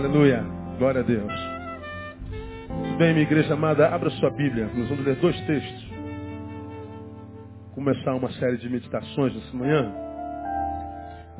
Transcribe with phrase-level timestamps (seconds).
[0.00, 0.42] Aleluia.
[0.78, 1.30] Glória a Deus.
[2.96, 4.64] Bem, minha igreja amada, abra sua Bíblia.
[4.74, 5.90] Nós vamos ler dois textos.
[7.74, 9.92] Começar uma série de meditações nessa manhã.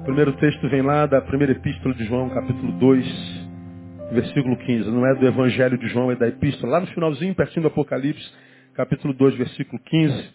[0.00, 3.06] O primeiro texto vem lá da primeira epístola de João, capítulo 2,
[4.12, 4.90] versículo 15.
[4.90, 6.72] Não é do Evangelho de João, é da epístola.
[6.72, 8.30] Lá no finalzinho, pertinho do Apocalipse,
[8.74, 10.34] capítulo 2, versículo 15.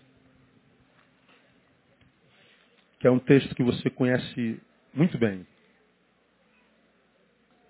[2.99, 4.59] Que é um texto que você conhece
[4.95, 5.45] muito bem.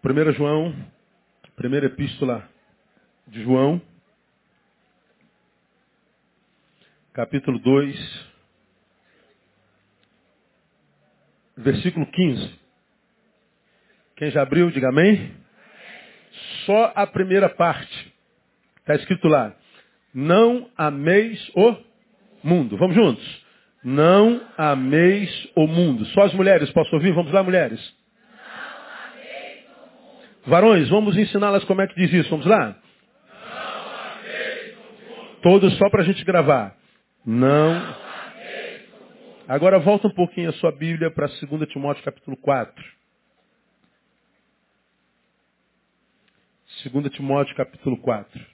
[0.08, 0.72] 1 João,
[1.56, 2.48] primeira epístola
[3.28, 3.82] de João,
[7.12, 8.28] capítulo 2,
[11.58, 12.60] versículo 15.
[14.16, 15.34] Quem já abriu, diga amém.
[16.68, 18.14] Só a primeira parte.
[18.82, 19.56] Está escrito lá.
[20.14, 21.78] Não ameis o
[22.44, 22.78] mundo.
[22.78, 23.46] Vamos juntos.
[23.84, 26.06] Não ameis o mundo.
[26.08, 27.12] Só as mulheres, posso ouvir?
[27.12, 28.05] Vamos lá, mulheres.
[30.48, 32.30] Varões, vamos ensiná-las como é que diz isso.
[32.30, 32.80] Vamos lá?
[35.42, 36.76] Todos só para a gente gravar.
[37.26, 37.96] Não.
[39.48, 42.86] Agora volta um pouquinho a sua Bíblia para 2 Timóteo capítulo 4.
[46.92, 48.46] 2 Timóteo capítulo 4.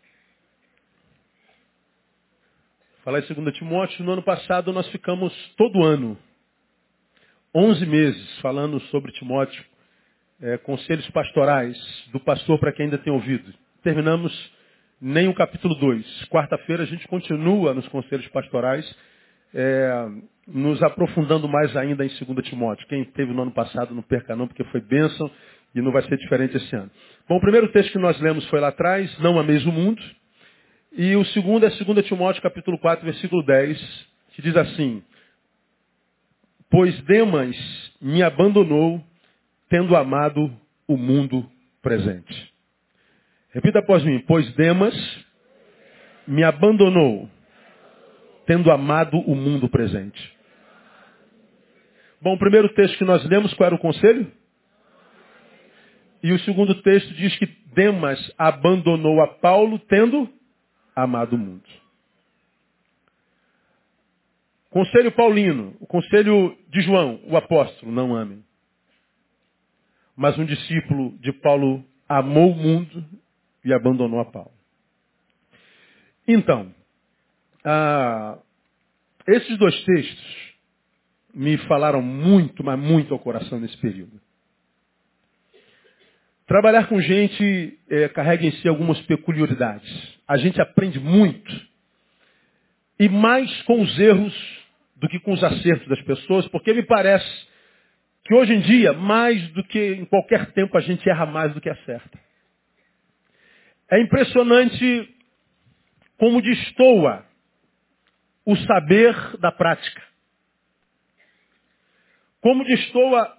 [3.04, 6.18] Falar em 2 Timóteo, no ano passado nós ficamos todo ano,
[7.54, 9.71] 11 meses, falando sobre Timóteo
[10.42, 11.78] é, conselhos pastorais
[12.12, 13.54] do pastor para quem ainda tem ouvido.
[13.84, 14.32] Terminamos
[15.00, 16.26] nem o capítulo 2.
[16.26, 18.86] Quarta-feira a gente continua nos conselhos pastorais,
[19.54, 20.08] é,
[20.48, 22.88] nos aprofundando mais ainda em 2 Timóteo.
[22.88, 25.30] Quem teve no ano passado não perca não, porque foi bênção
[25.74, 26.92] e não vai ser diferente esse ano.
[27.28, 30.02] Bom, o primeiro texto que nós lemos foi lá atrás, não ameis o mundo.
[30.92, 35.02] E o segundo é 2 Timóteo capítulo 4, versículo 10, que diz assim,
[36.70, 37.56] Pois Demas
[38.02, 39.04] me abandonou
[39.72, 40.54] tendo amado
[40.86, 41.50] o mundo
[41.82, 42.54] presente.
[43.52, 44.94] Repita após mim, pois Demas
[46.28, 47.30] me abandonou,
[48.46, 50.38] tendo amado o mundo presente.
[52.22, 54.30] Bom, o primeiro texto que nós lemos, qual era o conselho?
[56.22, 60.30] E o segundo texto diz que Demas abandonou a Paulo, tendo
[60.94, 61.64] amado o mundo.
[64.70, 68.44] Conselho paulino, o conselho de João, o apóstolo, não amem.
[70.22, 73.04] Mas um discípulo de Paulo amou o mundo
[73.66, 74.52] e abandonou a Paulo.
[76.28, 76.72] Então,
[77.66, 78.38] ah,
[79.28, 80.54] esses dois textos
[81.34, 84.22] me falaram muito, mas muito ao coração nesse período.
[86.46, 90.20] Trabalhar com gente é, carrega em si algumas peculiaridades.
[90.28, 91.52] A gente aprende muito.
[93.00, 94.62] E mais com os erros
[94.98, 97.51] do que com os acertos das pessoas, porque me parece
[98.32, 101.60] que hoje em dia, mais do que em qualquer tempo, a gente erra mais do
[101.60, 102.18] que acerta.
[103.90, 105.14] É impressionante
[106.18, 107.26] como destoa
[108.46, 110.02] o saber da prática.
[112.40, 113.38] Como destoa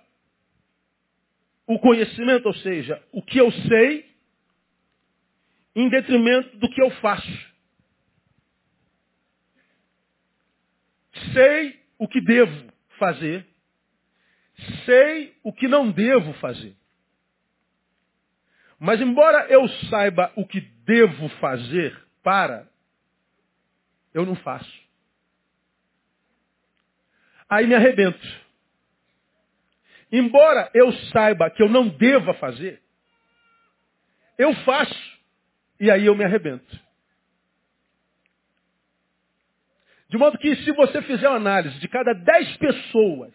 [1.66, 4.14] o conhecimento, ou seja, o que eu sei
[5.74, 7.52] em detrimento do que eu faço.
[11.32, 13.51] Sei o que devo fazer,
[14.84, 16.76] sei o que não devo fazer.
[18.78, 22.68] Mas embora eu saiba o que devo fazer para,
[24.12, 24.82] eu não faço.
[27.48, 28.26] Aí me arrebento.
[30.10, 32.82] Embora eu saiba que eu não deva fazer,
[34.36, 35.20] eu faço
[35.78, 36.80] e aí eu me arrebento.
[40.08, 43.32] De modo que se você fizer uma análise de cada dez pessoas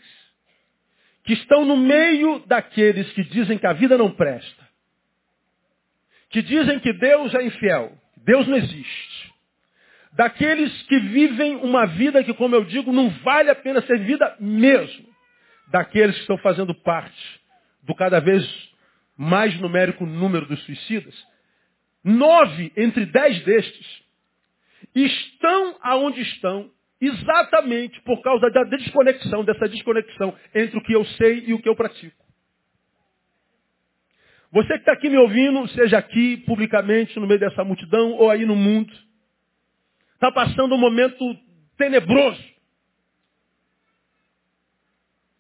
[1.28, 4.66] que estão no meio daqueles que dizem que a vida não presta,
[6.30, 9.34] que dizem que Deus é infiel, Deus não existe,
[10.14, 14.38] daqueles que vivem uma vida que, como eu digo, não vale a pena ser vivida
[14.40, 15.06] mesmo,
[15.70, 17.42] daqueles que estão fazendo parte
[17.84, 18.48] do cada vez
[19.18, 21.14] mais numérico número dos suicidas,
[22.06, 24.02] nove entre dez destes
[24.96, 31.46] estão aonde estão Exatamente por causa da desconexão, dessa desconexão entre o que eu sei
[31.48, 32.26] e o que eu pratico.
[34.52, 38.46] Você que está aqui me ouvindo, seja aqui publicamente, no meio dessa multidão, ou aí
[38.46, 38.92] no mundo,
[40.14, 41.24] está passando um momento
[41.78, 42.44] tenebroso.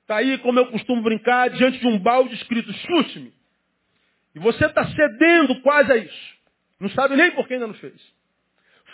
[0.01, 3.33] Está aí, como eu costumo brincar, diante de um balde escrito, chute-me.
[4.35, 6.37] E você está cedendo quase a isso.
[6.79, 7.99] Não sabe nem por que ainda não fez.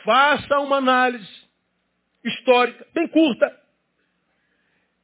[0.04, 1.44] Faça uma análise
[2.24, 3.62] histórica, bem curta.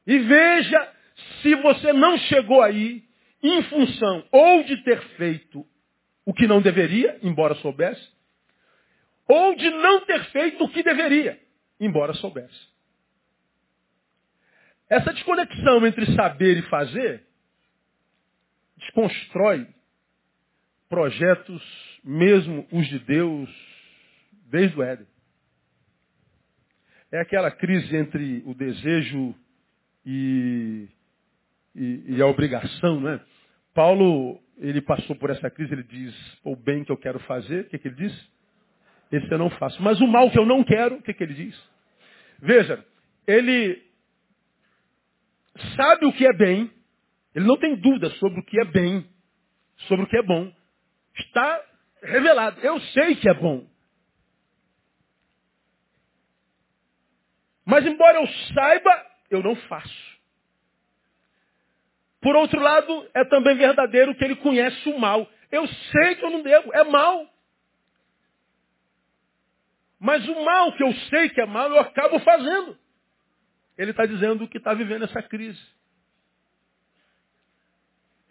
[0.06, 0.92] E veja
[1.42, 3.04] se você não chegou aí
[3.42, 5.66] em função ou de ter feito
[6.24, 8.08] o que não deveria, embora soubesse,
[9.26, 11.40] ou de não ter feito o que deveria,
[11.78, 12.68] embora soubesse.
[14.88, 17.24] Essa desconexão entre saber e fazer
[18.76, 19.68] desconstrói
[20.88, 21.62] projetos,
[22.02, 23.48] mesmo os de Deus,
[24.46, 25.06] desde o Éden.
[27.12, 29.34] É aquela crise entre o desejo
[30.06, 30.88] e,
[31.74, 33.20] e, e a obrigação, não é?
[33.74, 36.14] Paulo, ele passou por essa crise, ele diz,
[36.44, 38.30] o bem que eu quero fazer, o que, que ele diz?
[39.10, 39.82] Esse eu não faço.
[39.82, 41.70] Mas o mal que eu não quero, o que, que ele diz?
[42.38, 42.84] Veja,
[43.26, 43.82] ele
[45.76, 46.70] sabe o que é bem,
[47.34, 49.06] ele não tem dúvida sobre o que é bem,
[49.88, 50.52] sobre o que é bom.
[51.16, 51.60] Está
[52.02, 52.60] revelado.
[52.60, 53.69] Eu sei que é bom.
[57.70, 60.10] Mas embora eu saiba, eu não faço.
[62.20, 65.30] Por outro lado, é também verdadeiro que ele conhece o mal.
[65.52, 67.32] Eu sei que eu não devo, é mal.
[70.00, 72.76] Mas o mal que eu sei que é mal, eu acabo fazendo.
[73.78, 75.64] Ele está dizendo que está vivendo essa crise.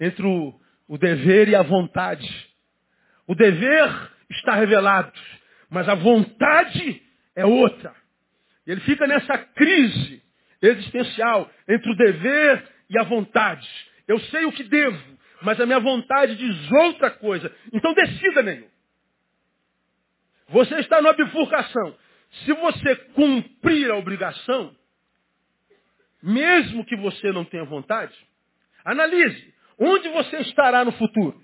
[0.02, 2.28] Entre o, o dever e a vontade.
[3.26, 5.18] O dever está revelado,
[5.70, 7.02] mas a vontade
[7.38, 7.99] é outra.
[8.70, 10.22] Ele fica nessa crise
[10.62, 13.68] existencial entre o dever e a vontade.
[14.08, 17.52] Eu sei o que devo, mas a minha vontade diz outra coisa.
[17.74, 18.70] Então decida, nenhum.
[20.50, 21.98] Você está numa bifurcação.
[22.46, 24.76] Se você cumprir a obrigação,
[26.22, 28.16] mesmo que você não tenha vontade,
[28.86, 31.44] analise onde você estará no futuro.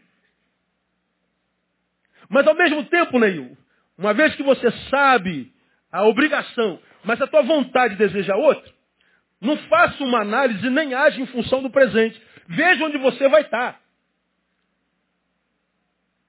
[2.29, 3.57] Mas ao mesmo tempo, Neil,
[3.97, 5.51] uma vez que você sabe
[5.91, 8.73] a obrigação, mas a tua vontade deseja outra,
[9.39, 12.21] não faça uma análise nem age em função do presente.
[12.47, 13.81] Veja onde você vai estar.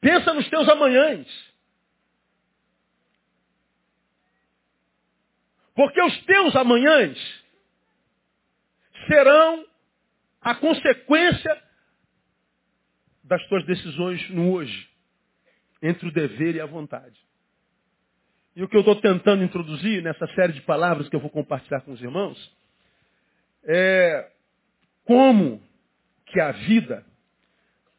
[0.01, 1.27] Pensa nos teus amanhãs.
[5.75, 7.45] Porque os teus amanhãs
[9.07, 9.67] serão
[10.41, 11.63] a consequência
[13.23, 14.89] das tuas decisões no hoje,
[15.83, 17.21] entre o dever e a vontade.
[18.57, 21.83] E o que eu estou tentando introduzir nessa série de palavras que eu vou compartilhar
[21.83, 22.57] com os irmãos
[23.65, 24.31] é
[25.05, 25.63] como
[26.27, 27.05] que a vida,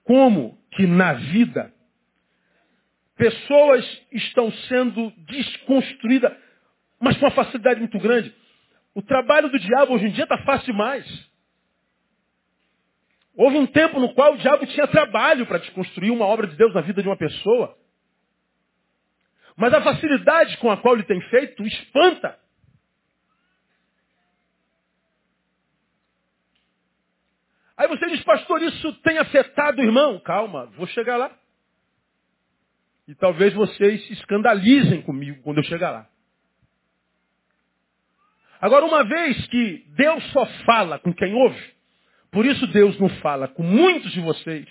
[0.03, 1.71] como que na vida,
[3.15, 6.33] pessoas estão sendo desconstruídas
[6.99, 8.33] mas com uma facilidade muito grande.
[8.93, 11.05] O trabalho do diabo hoje em dia está fácil demais.
[13.35, 16.73] Houve um tempo no qual o diabo tinha trabalho para desconstruir uma obra de Deus
[16.73, 17.77] na vida de uma pessoa.
[19.57, 22.37] Mas a facilidade com a qual ele tem feito espanta.
[27.75, 30.19] Aí você diz, pastor, isso tem afetado o irmão?
[30.19, 31.31] Calma, vou chegar lá.
[33.07, 36.07] E talvez vocês se escandalizem comigo quando eu chegar lá.
[38.59, 41.73] Agora, uma vez que Deus só fala com quem ouve,
[42.31, 44.67] por isso Deus não fala com muitos de vocês,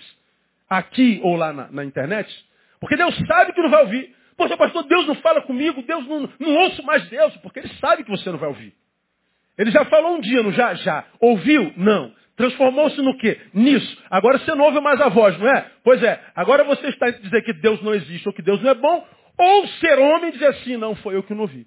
[0.69, 2.29] aqui ou lá na, na internet,
[2.79, 4.16] porque Deus sabe que não vai ouvir.
[4.37, 8.03] Poxa, pastor, Deus não fala comigo, Deus não, não ouço mais Deus, porque Ele sabe
[8.03, 8.73] que você não vai ouvir.
[9.57, 10.75] Ele já falou um dia, não já?
[10.75, 11.05] Já.
[11.19, 11.73] Ouviu?
[11.75, 12.13] Não.
[12.35, 13.41] Transformou-se no quê?
[13.51, 14.03] Nisso.
[14.11, 15.71] Agora você não ouve mais a voz, não é?
[15.83, 16.23] Pois é.
[16.35, 19.07] Agora você está entre dizer que Deus não existe ou que Deus não é bom,
[19.35, 21.65] ou ser homem e dizer assim, não, foi eu que não ouvi.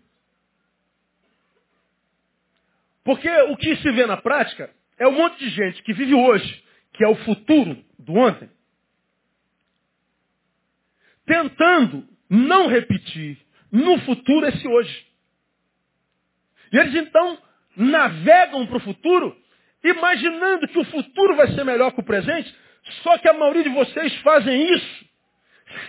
[3.03, 6.65] Porque o que se vê na prática é um monte de gente que vive hoje,
[6.93, 8.49] que é o futuro do ontem,
[11.27, 13.37] tentando não repetir
[13.71, 15.07] no futuro esse hoje.
[16.73, 17.39] E eles então
[17.77, 19.37] navegam para o futuro,
[19.83, 22.55] imaginando que o futuro vai ser melhor que o presente,
[23.03, 25.11] só que a maioria de vocês fazem isso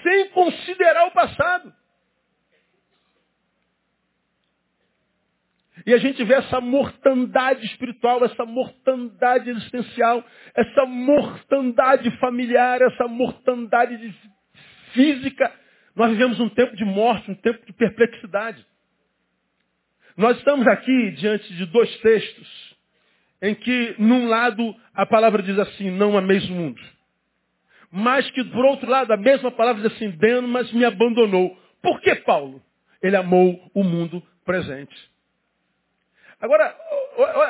[0.03, 1.73] sem considerar o passado.
[5.85, 14.13] E a gente vê essa mortandade espiritual, essa mortandade existencial, essa mortandade familiar, essa mortandade
[14.93, 15.51] física.
[15.95, 18.65] Nós vivemos um tempo de morte, um tempo de perplexidade.
[20.15, 22.77] Nós estamos aqui diante de dois textos
[23.41, 26.81] em que, num lado, a palavra diz assim, não ameis o mundo.
[27.89, 30.15] Mas que, por outro lado, a mesma palavra diz assim,
[30.47, 31.57] mas me abandonou.
[31.81, 32.63] Por que Paulo?
[33.01, 34.95] Ele amou o mundo presente.
[36.39, 36.75] Agora,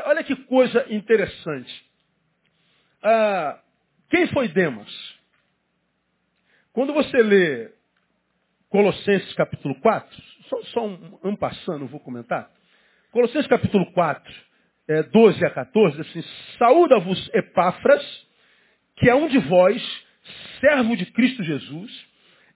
[0.06, 1.86] olha que coisa interessante.
[3.04, 3.60] Ah,
[4.10, 4.90] quem foi Demas?
[6.74, 7.72] Quando você lê
[8.72, 12.50] Colossenses capítulo 4, só, só um, um passando, vou comentar.
[13.12, 14.34] Colossenses capítulo 4,
[14.88, 16.24] é, 12 a 14, assim,
[16.58, 18.02] saúda-vos Epáfras,
[18.96, 19.84] que é um de vós,
[20.62, 21.92] servo de Cristo Jesus,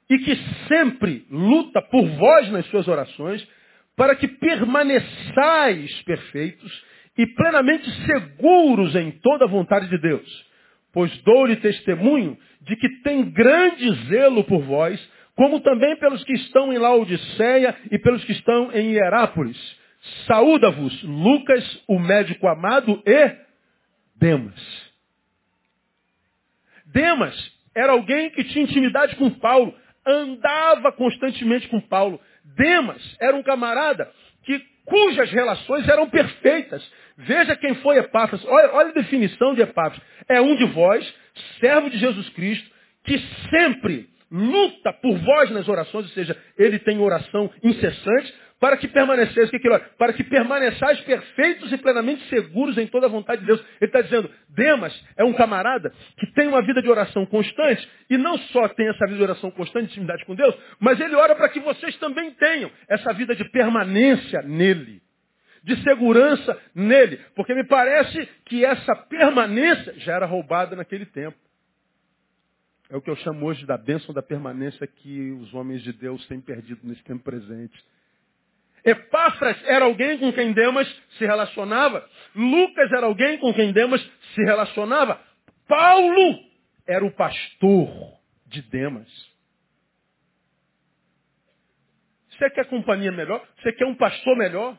[0.10, 0.38] e que
[0.69, 3.45] sempre luta por vós nas suas orações,
[3.98, 6.86] para que permaneçais perfeitos
[7.17, 10.45] e plenamente seguros em toda a vontade de Deus.
[10.93, 16.72] Pois dou-lhe testemunho de que tem grande zelo por vós, como também pelos que estão
[16.72, 19.58] em Laodiceia e pelos que estão em Hierápolis.
[20.27, 23.36] Saúda-vos, Lucas, o médico amado, e
[24.15, 24.86] Demas.
[26.86, 29.75] Demas era alguém que tinha intimidade com Paulo,
[30.06, 32.22] andava constantemente com Paulo.
[32.56, 34.10] Demas era um camarada
[34.44, 36.89] que, cujas relações eram perfeitas.
[37.18, 38.46] Veja quem foi Epáfras.
[38.46, 40.01] Olha, olha a definição de Epáfras.
[40.30, 41.13] É um de vós,
[41.60, 42.70] servo de Jesus Cristo,
[43.04, 48.88] que sempre luta por vós nas orações, ou seja, ele tem oração incessante, para que
[48.88, 53.48] permaneceis, que que para que permaneçais perfeitos e plenamente seguros em toda a vontade de
[53.48, 53.60] Deus.
[53.82, 58.18] Ele está dizendo, Demas é um camarada que tem uma vida de oração constante, e
[58.18, 61.36] não só tem essa vida de oração constante, de intimidade com Deus, mas ele ora
[61.36, 65.01] para que vocês também tenham essa vida de permanência nele,
[65.63, 71.45] de segurança nele, porque me parece que essa permanência já era roubada naquele tempo.
[72.89, 76.25] É o que eu chamo hoje da bênção da permanência que os homens de Deus
[76.27, 77.84] têm perdido nesse tempo presente.
[78.84, 80.88] Epáfras era alguém com quem Demas
[81.18, 82.08] se relacionava.
[82.36, 84.01] Lucas era alguém com quem Demas
[84.36, 85.20] se relacionava.
[85.68, 86.39] Paulo
[86.86, 87.89] era o pastor
[88.46, 89.10] de Demas.
[92.30, 93.44] Você quer companhia melhor?
[93.58, 94.77] Você quer um pastor melhor?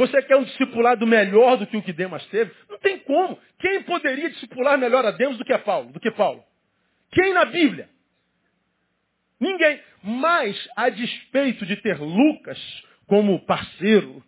[0.00, 2.50] Você quer um discipulado melhor do que o que Demas teve?
[2.70, 3.38] Não tem como.
[3.58, 5.92] Quem poderia discipular melhor a Deus do que a Paulo?
[5.92, 6.42] Do que Paulo?
[7.12, 7.86] Quem na Bíblia?
[9.38, 9.78] Ninguém.
[10.02, 12.58] Mas, a despeito de ter Lucas
[13.06, 14.24] como parceiro,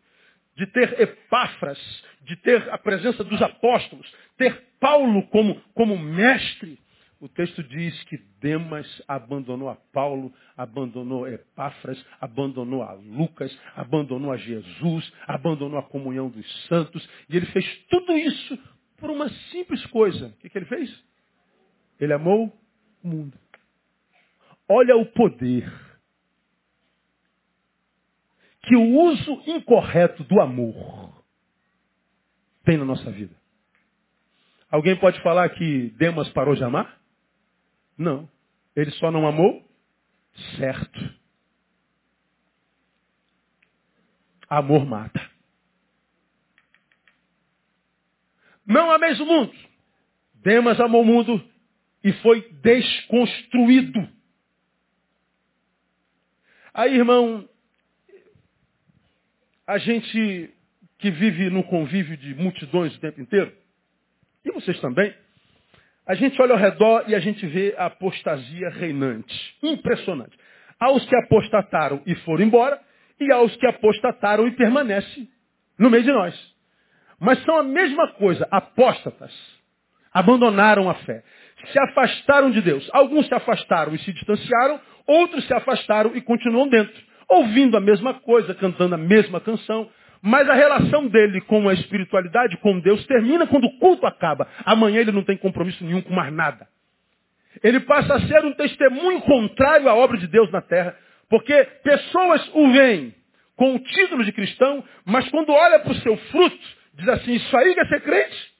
[0.58, 1.78] de ter Epáfras,
[2.20, 6.78] de ter a presença dos apóstolos, ter Paulo como, como mestre,
[7.22, 14.36] o texto diz que Demas abandonou a Paulo, abandonou Epáfras, abandonou a Lucas, abandonou a
[14.36, 18.58] Jesus, abandonou a comunhão dos santos, e ele fez tudo isso
[18.96, 20.26] por uma simples coisa.
[20.26, 21.04] O que, que ele fez?
[22.00, 22.52] Ele amou
[23.04, 23.38] o mundo.
[24.68, 25.72] Olha o poder
[28.62, 31.24] que o uso incorreto do amor
[32.64, 33.36] tem na nossa vida.
[34.68, 37.00] Alguém pode falar que Demas parou de amar?
[37.96, 38.28] Não.
[38.74, 39.68] Ele só não amou
[40.56, 41.14] certo.
[44.48, 45.30] Amor mata.
[48.66, 49.54] Não ameis o mundo.
[50.34, 51.52] Demas amou o mundo
[52.02, 54.08] e foi desconstruído.
[56.74, 57.48] Aí, irmão,
[59.66, 60.54] a gente
[60.98, 63.52] que vive no convívio de multidões o tempo inteiro,
[64.44, 65.14] e vocês também,
[66.06, 69.56] a gente olha ao redor e a gente vê a apostasia reinante.
[69.62, 70.36] Impressionante.
[70.80, 72.80] Aos que apostataram e foram embora,
[73.20, 75.28] e aos que apostataram e permanecem
[75.78, 76.34] no meio de nós.
[77.20, 79.32] Mas são a mesma coisa, apóstatas.
[80.12, 81.22] Abandonaram a fé.
[81.70, 82.88] Se afastaram de Deus.
[82.92, 87.00] Alguns se afastaram e se distanciaram, outros se afastaram e continuam dentro.
[87.28, 89.88] Ouvindo a mesma coisa, cantando a mesma canção,
[90.22, 94.48] mas a relação dele com a espiritualidade, com Deus, termina quando o culto acaba.
[94.64, 96.68] Amanhã ele não tem compromisso nenhum com mais nada.
[97.60, 100.96] Ele passa a ser um testemunho contrário à obra de Deus na terra.
[101.28, 103.12] Porque pessoas o veem
[103.56, 106.58] com o título de cristão, mas quando olha para o seu fruto,
[106.94, 108.52] diz assim, isso aí quer ser crente?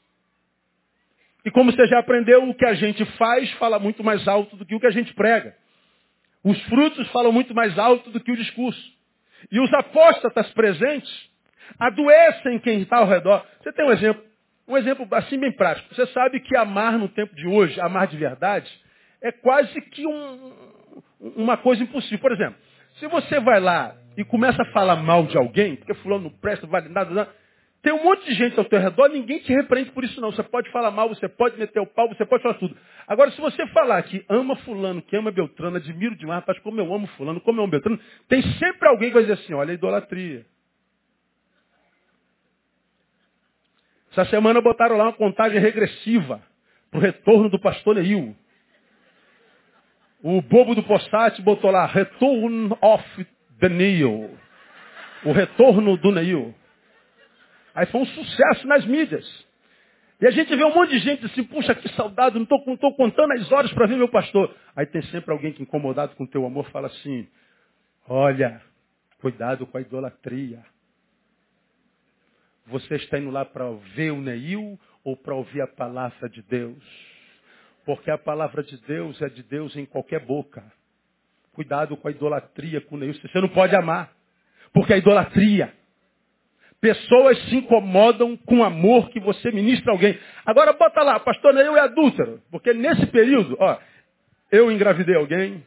[1.45, 4.66] E como você já aprendeu, o que a gente faz fala muito mais alto do
[4.66, 5.54] que o que a gente prega.
[6.42, 8.83] Os frutos falam muito mais alto do que o discurso.
[9.50, 11.32] E os apóstatas presentes
[11.78, 13.45] adoecem quem está ao redor.
[13.61, 14.23] Você tem um exemplo,
[14.69, 15.95] um exemplo assim bem prático.
[15.95, 18.71] Você sabe que amar no tempo de hoje, amar de verdade,
[19.21, 20.52] é quase que um,
[21.37, 22.19] uma coisa impossível.
[22.19, 22.57] Por exemplo,
[22.99, 26.66] se você vai lá e começa a falar mal de alguém, porque fulano não presta,
[26.66, 27.31] vale nada, nada,
[27.83, 30.31] tem um monte de gente ao teu redor, ninguém te repreende por isso não.
[30.31, 32.76] Você pode falar mal, você pode meter o pau, você pode falar tudo.
[33.09, 36.95] Agora, se você falar que ama fulano, que ama Beltrano, admiro demais, rapaz, como eu
[36.95, 40.47] amo fulano, como eu amo Beltrano, tem sempre alguém que vai dizer assim, olha idolatria.
[44.12, 46.40] Essa semana botaram lá uma contagem regressiva
[46.90, 48.37] para o retorno do pastor Neil.
[50.23, 53.26] O bobo do Possat botou lá, Return of
[53.59, 54.38] the Neil.
[55.25, 56.54] O retorno do Neil.
[57.75, 59.26] Aí foi um sucesso nas mídias.
[60.21, 63.33] E a gente vê um monte de gente assim, puxa, que saudade, não estou contando
[63.33, 64.54] as horas para ver meu pastor.
[64.76, 67.26] Aí tem sempre alguém que incomodado com o teu amor fala assim,
[68.07, 68.61] olha,
[69.21, 70.62] cuidado com a idolatria.
[72.66, 76.83] Você está indo lá para ver o Neil ou para ouvir a palavra de Deus?
[77.85, 80.62] Porque a palavra de Deus é de Deus em qualquer boca.
[81.52, 84.12] Cuidado com a idolatria, com o Você não pode amar.
[84.73, 85.73] Porque a idolatria.
[86.81, 90.19] Pessoas se incomodam com o amor que você ministra a alguém.
[90.45, 92.42] Agora bota lá, pastor eu é adúltero.
[92.50, 93.78] Porque nesse período, ó,
[94.50, 95.64] eu engravidei alguém.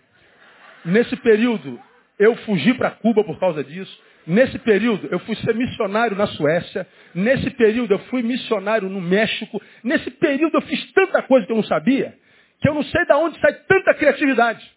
[0.84, 1.80] Nesse período,
[2.18, 4.02] eu fugi para Cuba por causa disso.
[4.26, 6.88] Nesse período, eu fui ser missionário na Suécia.
[7.14, 9.62] Nesse período, eu fui missionário no México.
[9.84, 12.18] Nesse período, eu fiz tanta coisa que eu não sabia,
[12.60, 14.76] que eu não sei de onde sai tanta criatividade.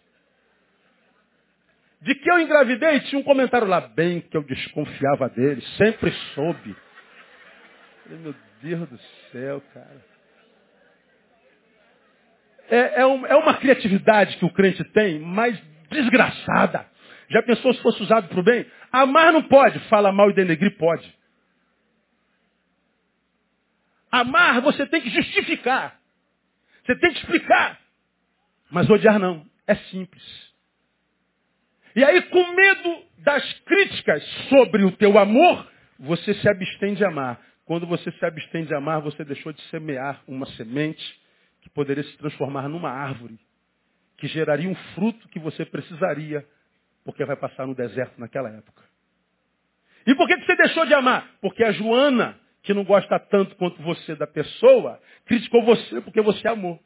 [2.01, 6.75] De que eu engravidei, tinha um comentário lá, bem que eu desconfiava dele, sempre soube.
[8.05, 8.99] Meu Deus do
[9.31, 10.09] céu, cara.
[12.69, 16.85] É, é, um, é uma criatividade que o crente tem, mas desgraçada.
[17.29, 18.65] Já pensou se fosse usado para o bem?
[18.91, 21.17] Amar não pode, fala mal e denegrir pode.
[24.11, 25.99] Amar você tem que justificar.
[26.83, 27.79] Você tem que explicar.
[28.71, 29.45] Mas odiar não.
[29.67, 30.49] É simples.
[31.95, 35.67] E aí, com medo das críticas sobre o teu amor,
[35.99, 37.39] você se abstém de amar.
[37.65, 41.19] Quando você se abstém de amar, você deixou de semear uma semente
[41.61, 43.39] que poderia se transformar numa árvore,
[44.17, 46.43] que geraria um fruto que você precisaria
[47.03, 48.83] porque vai passar no deserto naquela época.
[50.05, 51.29] E por que você deixou de amar?
[51.41, 56.47] Porque a Joana, que não gosta tanto quanto você da pessoa, criticou você porque você
[56.47, 56.79] amou.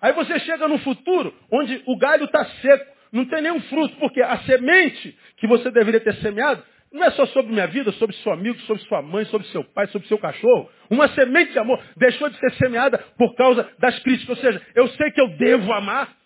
[0.00, 4.20] Aí você chega no futuro onde o galho está seco, não tem nenhum fruto, porque
[4.22, 8.32] a semente que você deveria ter semeado não é só sobre minha vida, sobre seu
[8.32, 10.70] amigo, sobre sua mãe, sobre seu pai, sobre seu cachorro.
[10.88, 14.38] Uma semente de amor deixou de ser semeada por causa das críticas.
[14.38, 16.16] Ou seja, eu sei que eu devo amar,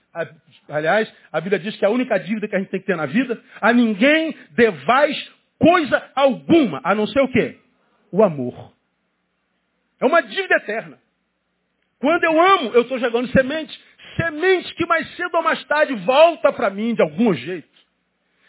[0.69, 3.07] aliás, a Bíblia diz que a única dívida que a gente tem que ter na
[3.07, 7.59] vida, a ninguém devais coisa alguma, a não ser o quê?
[8.11, 8.73] O amor.
[10.01, 10.99] É uma dívida eterna.
[11.99, 13.81] Quando eu amo, eu estou jogando semente.
[14.17, 17.69] Semente que mais cedo ou mais tarde volta para mim de algum jeito.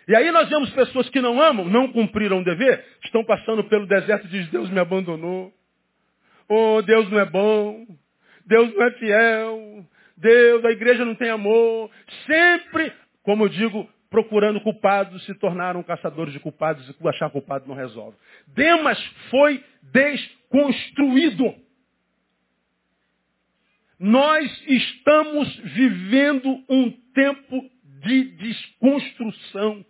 [0.08, 3.88] E aí nós vemos pessoas que não amam, não cumpriram o dever, estão passando pelo
[3.88, 5.54] deserto e dizem, Deus me abandonou.
[6.50, 7.86] Oh, Deus não é bom.
[8.46, 9.86] Deus não é fiel.
[10.16, 11.90] Deus, a igreja não tem amor.
[12.26, 17.76] Sempre, como eu digo, procurando culpados, se tornaram caçadores de culpados e achar culpado não
[17.76, 18.16] resolve.
[18.48, 21.56] Demas foi desconstruído.
[24.00, 27.70] Nós estamos vivendo um tempo
[28.02, 29.84] de desconstrução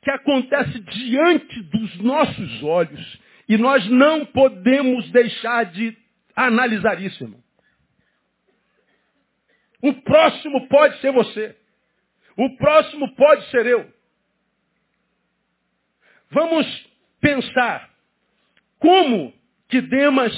[0.00, 5.96] que acontece diante dos nossos olhos e nós não podemos deixar de
[6.34, 7.45] analisar isso, irmão.
[9.82, 11.56] O próximo pode ser você.
[12.36, 13.90] O próximo pode ser eu.
[16.30, 16.66] Vamos
[17.20, 17.88] pensar
[18.78, 19.32] como
[19.68, 20.32] que Demas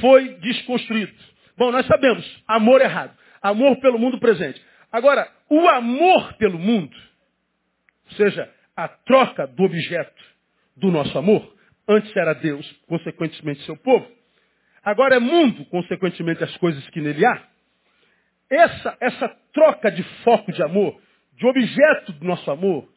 [0.00, 1.12] foi desconstruído.
[1.56, 3.16] Bom, nós sabemos, amor errado.
[3.42, 4.62] Amor pelo mundo presente.
[4.92, 6.96] Agora, o amor pelo mundo,
[8.10, 10.22] ou seja, a troca do objeto
[10.76, 11.54] do nosso amor,
[11.88, 14.10] antes era Deus, consequentemente seu povo,
[14.82, 17.49] agora é mundo, consequentemente as coisas que nele há.
[18.50, 21.00] Essa, essa troca de foco de amor,
[21.34, 22.88] de objeto do nosso amor,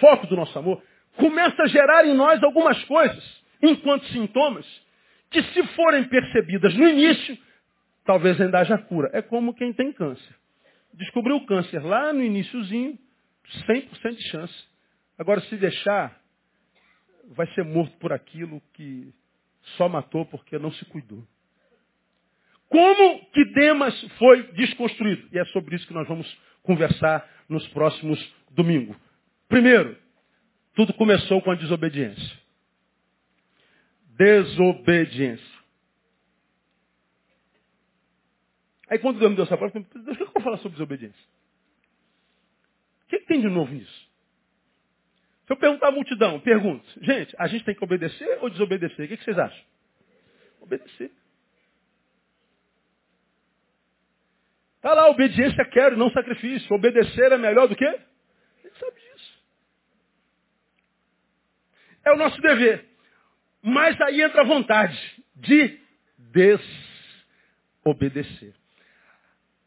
[0.00, 0.82] foco do nosso amor,
[1.16, 4.66] começa a gerar em nós algumas coisas, enquanto sintomas,
[5.30, 7.36] que se forem percebidas no início,
[8.04, 9.10] talvez ainda haja cura.
[9.12, 10.34] É como quem tem câncer.
[10.94, 12.98] Descobriu o câncer lá no iníciozinho,
[13.68, 14.64] 100% de chance.
[15.18, 16.18] Agora, se deixar,
[17.28, 19.12] vai ser morto por aquilo que
[19.76, 21.22] só matou porque não se cuidou.
[22.68, 25.28] Como que Demas foi desconstruído?
[25.32, 26.26] E é sobre isso que nós vamos
[26.62, 28.18] conversar nos próximos
[28.50, 28.96] domingos.
[29.48, 29.96] Primeiro,
[30.74, 32.38] tudo começou com a desobediência.
[34.16, 35.58] Desobediência.
[38.90, 40.56] Aí quando Deus me deu essa palavra, eu falei, Deus, o que eu vou falar
[40.58, 41.24] sobre desobediência?
[43.04, 44.08] O que, que tem de novo nisso?
[45.46, 49.06] Se eu perguntar à multidão, pergunto, gente, a gente tem que obedecer ou desobedecer?
[49.06, 49.64] O que, que vocês acham?
[50.60, 51.10] Obedecer.
[54.78, 56.72] Está lá, obediência quero, não sacrifício.
[56.72, 57.84] Obedecer é melhor do que?
[57.84, 59.42] Gente sabe disso.
[62.04, 62.86] É o nosso dever.
[63.60, 64.96] Mas aí entra a vontade
[65.34, 65.80] de
[67.84, 68.54] desobedecer.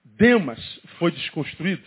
[0.06, 0.60] Demas
[0.98, 1.84] foi desconstruído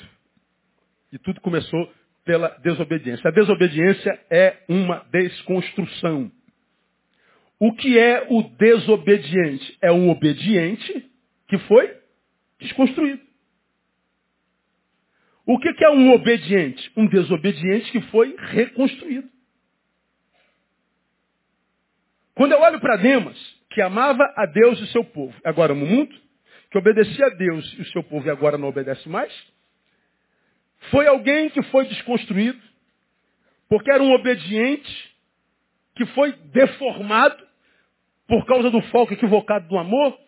[1.10, 1.90] e tudo começou
[2.24, 3.28] pela desobediência.
[3.28, 6.30] A desobediência é uma desconstrução.
[7.58, 9.78] O que é o desobediente?
[9.80, 11.10] É um obediente
[11.48, 12.03] que foi
[12.64, 13.22] desconstruído.
[15.46, 16.90] O que é um obediente?
[16.96, 19.28] Um desobediente que foi reconstruído.
[22.34, 23.38] Quando eu olho para Demas,
[23.70, 26.14] que amava a Deus e seu povo, agora no mundo,
[26.70, 29.32] que obedecia a Deus e o seu povo e agora não obedece mais?
[30.90, 32.60] Foi alguém que foi desconstruído,
[33.68, 35.14] porque era um obediente
[35.94, 37.46] que foi deformado
[38.26, 40.18] por causa do foco equivocado do amor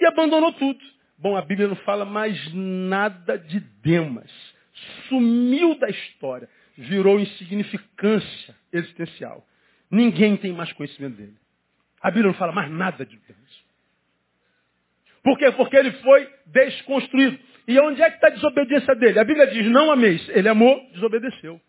[0.00, 0.80] e abandonou tudo.
[1.22, 4.28] Bom, a Bíblia não fala mais nada de Demas.
[5.08, 6.48] Sumiu da história.
[6.76, 9.46] Virou insignificância existencial.
[9.88, 11.36] Ninguém tem mais conhecimento dele.
[12.00, 13.64] A Bíblia não fala mais nada de Demas.
[15.22, 15.52] Por quê?
[15.52, 17.38] Porque ele foi desconstruído.
[17.68, 19.20] E onde é que está a desobediência dele?
[19.20, 20.28] A Bíblia diz, não ameis.
[20.30, 21.60] Ele amou, desobedeceu.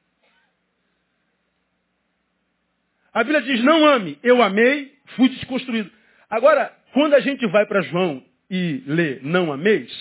[3.13, 4.17] A Bíblia diz, não ame.
[4.23, 5.91] Eu amei, fui desconstruído.
[6.27, 9.91] Agora, quando a gente vai para João e lê não ameis,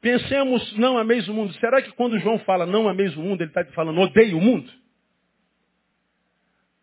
[0.00, 1.52] pensemos não ameis o mundo.
[1.54, 4.70] Será que quando João fala não ameis o mundo, ele está falando odeie o mundo?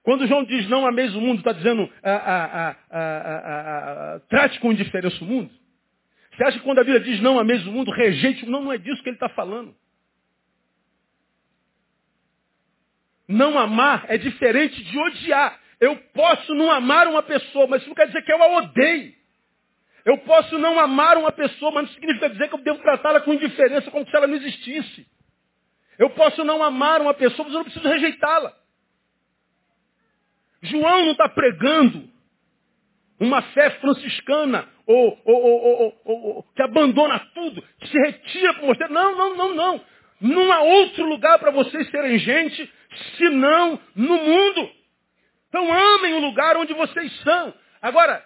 [0.04, 5.24] Quando João diz não ameis o mundo, está dizendo ah, ah, ah, trate com indiferença
[5.24, 5.50] o mundo?
[6.36, 8.46] Você acha que quando a Bíblia diz não ameis o mundo, rejeite?
[8.46, 9.74] Não, não é disso que ele está falando.
[13.26, 15.58] Não amar é diferente de odiar.
[15.80, 19.23] Eu posso não amar uma pessoa, mas isso não quer dizer que eu a odeie.
[20.06, 23.34] Eu posso não amar uma pessoa, mas não significa dizer que eu devo tratá-la com
[23.34, 25.08] indiferença, como se ela não existisse.
[25.98, 28.54] Eu posso não amar uma pessoa, mas eu não preciso rejeitá-la.
[30.62, 32.10] João não está pregando
[33.20, 38.94] uma fé franciscana ou, ou, ou, que abandona tudo, que se retira para o mosteiro.
[38.94, 39.82] Não, não, não, não.
[40.20, 42.74] Não há outro lugar para vocês serem gente
[43.18, 44.70] senão no mundo.
[45.50, 47.54] Então amem o lugar onde vocês são.
[47.82, 48.24] Agora,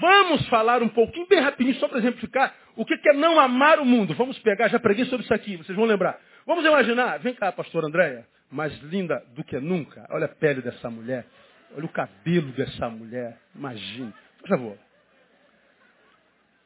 [0.00, 3.84] vamos falar um pouquinho, bem rapidinho, só para exemplificar, o que é não amar o
[3.84, 4.14] mundo.
[4.14, 6.18] Vamos pegar, já preguei sobre isso aqui, vocês vão lembrar.
[6.46, 10.06] Vamos imaginar, vem cá, pastor Andréia, mais linda do que nunca.
[10.10, 11.26] Olha a pele dessa mulher,
[11.74, 14.12] olha o cabelo dessa mulher, imagine.
[14.40, 14.78] Por favor.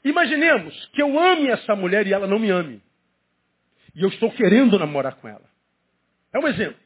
[0.04, 2.82] Imaginemos que eu ame essa mulher e ela não me ame.
[3.94, 5.44] E eu estou querendo namorar com ela.
[6.32, 6.78] É um exemplo.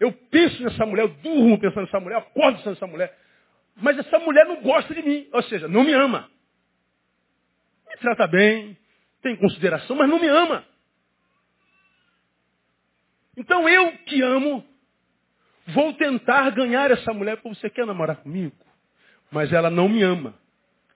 [0.00, 3.18] Eu penso nessa mulher, eu durmo pensando nessa mulher, acordo pensando nessa mulher.
[3.80, 5.28] Mas essa mulher não gosta de mim.
[5.32, 6.28] Ou seja, não me ama.
[7.88, 8.76] Me trata bem,
[9.22, 10.64] tem consideração, mas não me ama.
[13.36, 14.66] Então eu que amo,
[15.68, 18.56] vou tentar ganhar essa mulher porque você quer namorar comigo.
[19.30, 20.34] Mas ela não me ama.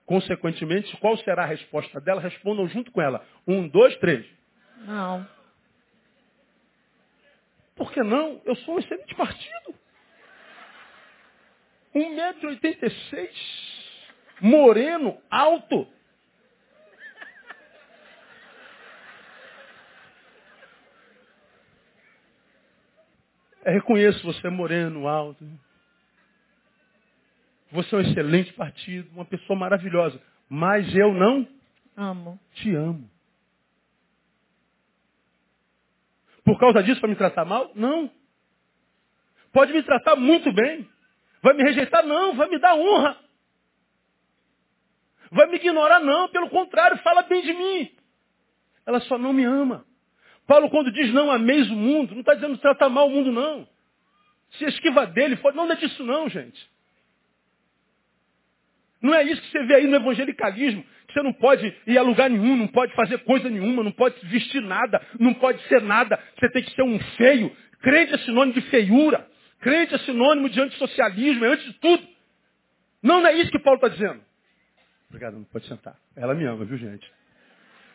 [0.05, 2.19] Consequentemente, qual será a resposta dela?
[2.19, 3.25] Respondam junto com ela.
[3.47, 4.25] Um, dois, três.
[4.85, 5.25] Não.
[7.75, 8.41] Por que não?
[8.43, 9.73] Eu sou um excelente partido.
[11.95, 13.29] 1,86m,
[14.41, 15.87] moreno, alto.
[23.65, 25.45] Eu é, reconheço você moreno, alto.
[27.71, 30.21] Você é um excelente partido, uma pessoa maravilhosa.
[30.49, 31.47] Mas eu não
[31.95, 32.39] amo.
[32.53, 33.09] te amo.
[36.43, 37.71] Por causa disso, para me tratar mal?
[37.73, 38.11] Não.
[39.53, 40.87] Pode me tratar muito bem.
[41.43, 42.03] Vai me rejeitar?
[42.05, 42.33] Não.
[42.33, 43.17] Vai me dar honra.
[45.29, 45.99] Vai me ignorar?
[45.99, 46.29] Não.
[46.29, 47.91] Pelo contrário, fala bem de mim.
[48.85, 49.85] Ela só não me ama.
[50.47, 53.67] Paulo, quando diz não ameis o mundo, não está dizendo tratar mal o mundo, não.
[54.51, 56.69] Se esquiva dele, não é disso não, gente.
[59.01, 60.85] Não é isso que você vê aí no evangelicalismo.
[61.09, 64.61] Você não pode ir a lugar nenhum, não pode fazer coisa nenhuma, não pode vestir
[64.61, 66.19] nada, não pode ser nada.
[66.37, 67.55] Você tem que ser um feio.
[67.81, 69.27] Crente é sinônimo de feiura.
[69.63, 72.05] Crente é sinônimo de antissocialismo, é antes de tudo.
[73.01, 74.21] Não, não é isso que Paulo está dizendo.
[75.07, 75.95] Obrigado, não pode sentar.
[76.15, 77.09] Ela me ama, viu gente?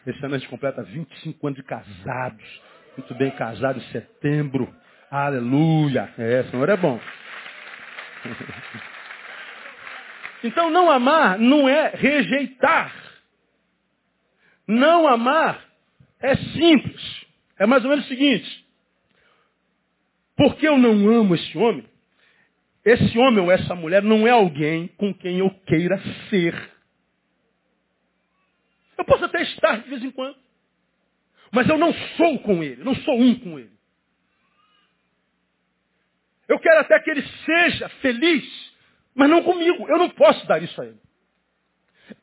[0.06, 2.62] Esse ano a gente completa 25 anos de casados.
[2.96, 4.74] Muito bem casado em setembro.
[5.10, 6.12] Aleluia.
[6.16, 6.98] É, Senhor é bom.
[10.44, 12.94] Então não amar não é rejeitar.
[14.68, 15.64] Não amar
[16.20, 17.26] é simples.
[17.58, 18.67] É mais ou menos o seguinte.
[20.38, 21.84] Porque eu não amo esse homem,
[22.84, 26.54] esse homem ou essa mulher não é alguém com quem eu queira ser.
[28.96, 30.36] Eu posso até estar de vez em quando.
[31.50, 33.72] Mas eu não sou com ele, não sou um com ele.
[36.46, 38.72] Eu quero até que ele seja feliz,
[39.16, 39.88] mas não comigo.
[39.88, 41.00] Eu não posso dar isso a ele.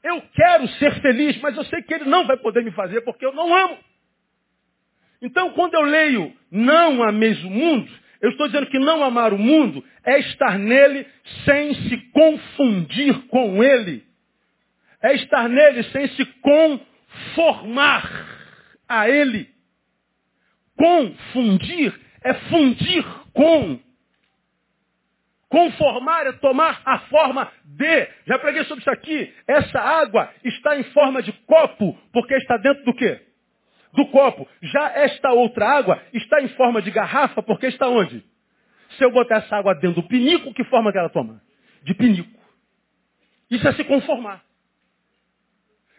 [0.01, 3.25] Eu quero ser feliz, mas eu sei que ele não vai poder me fazer porque
[3.25, 3.78] eu não amo.
[5.21, 9.38] Então, quando eu leio não ameis o mundo, eu estou dizendo que não amar o
[9.38, 11.06] mundo é estar nele
[11.43, 14.04] sem se confundir com ele.
[15.01, 18.10] É estar nele sem se conformar
[18.88, 19.49] a ele.
[20.78, 23.80] Confundir é fundir com.
[25.49, 28.08] Conformar é tomar a forma de.
[28.25, 29.34] Já preguei sobre isso aqui.
[29.47, 33.21] Essa água está em forma de copo, porque está dentro do quê?
[33.95, 34.47] Do copo.
[34.62, 38.23] Já esta outra água está em forma de garrafa, porque está onde?
[38.97, 41.41] Se eu botar essa água dentro do pinico, que forma que ela toma?
[41.84, 42.39] De pinico.
[43.49, 44.43] Isso é se conformar.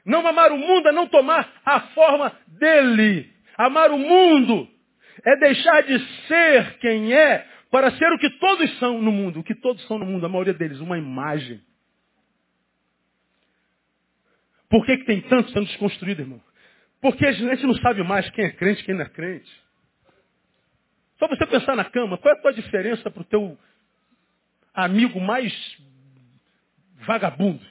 [0.04, 3.30] Não amar o mundo é não tomar a forma dele.
[3.56, 4.68] Amar o mundo
[5.24, 9.40] é deixar de ser quem é para ser o que todos são no mundo.
[9.40, 11.60] O que todos são no mundo, a maioria deles, uma imagem.
[14.68, 16.45] Por que, que tem tanto sendo desconstruído, irmão?
[17.06, 19.48] Porque a gente não sabe mais quem é crente quem não é crente.
[21.20, 23.56] Só você pensar na cama, qual é a tua diferença para o teu
[24.74, 25.54] amigo mais
[27.06, 27.64] vagabundo?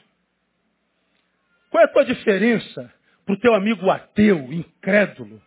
[1.70, 2.90] Qual é a tua diferença
[3.26, 5.42] para o teu amigo ateu, incrédulo?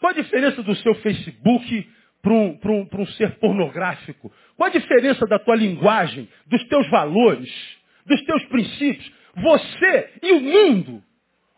[0.00, 1.88] Qual a diferença do seu Facebook
[2.20, 4.32] para um, um, um ser pornográfico?
[4.56, 9.12] Qual a diferença da tua linguagem, dos teus valores, dos teus princípios?
[9.36, 11.04] Você e o mundo,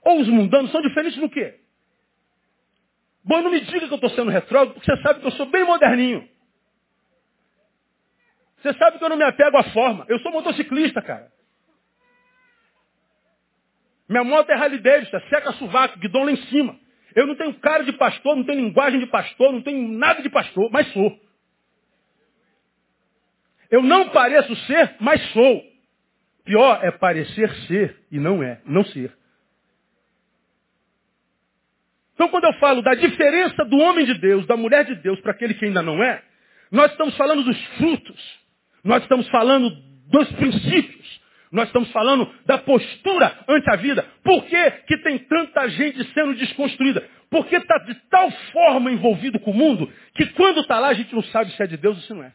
[0.05, 1.61] ou os mundanos, são diferentes no quê?
[3.25, 5.47] Bom, não me diga que eu estou sendo retrógrado, porque você sabe que eu sou
[5.47, 6.29] bem moderninho.
[8.59, 10.05] Você sabe que eu não me apego à forma.
[10.09, 11.33] Eu sou motociclista, cara.
[14.09, 16.79] Minha moto é Harley Davidson, seca sovaco, guidão lá em cima.
[17.15, 20.29] Eu não tenho cara de pastor, não tenho linguagem de pastor, não tenho nada de
[20.29, 21.19] pastor, mas sou.
[23.71, 25.63] Eu não pareço ser, mas sou.
[26.45, 29.17] Pior é parecer ser e não é, não ser.
[32.15, 35.33] Então quando eu falo da diferença do homem de Deus, da mulher de Deus para
[35.33, 36.23] aquele que ainda não é,
[36.71, 38.39] nós estamos falando dos frutos.
[38.83, 39.71] Nós estamos falando
[40.09, 41.21] dos princípios.
[41.51, 44.05] Nós estamos falando da postura ante a vida.
[44.25, 47.09] Por que, que tem tanta gente sendo desconstruída?
[47.31, 51.15] Porque está de tal forma envolvido com o mundo que quando está lá a gente
[51.15, 52.33] não sabe se é de Deus ou se não é.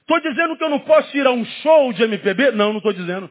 [0.00, 2.52] Estou dizendo que eu não posso ir a um show de MPB?
[2.52, 3.30] Não, não estou dizendo.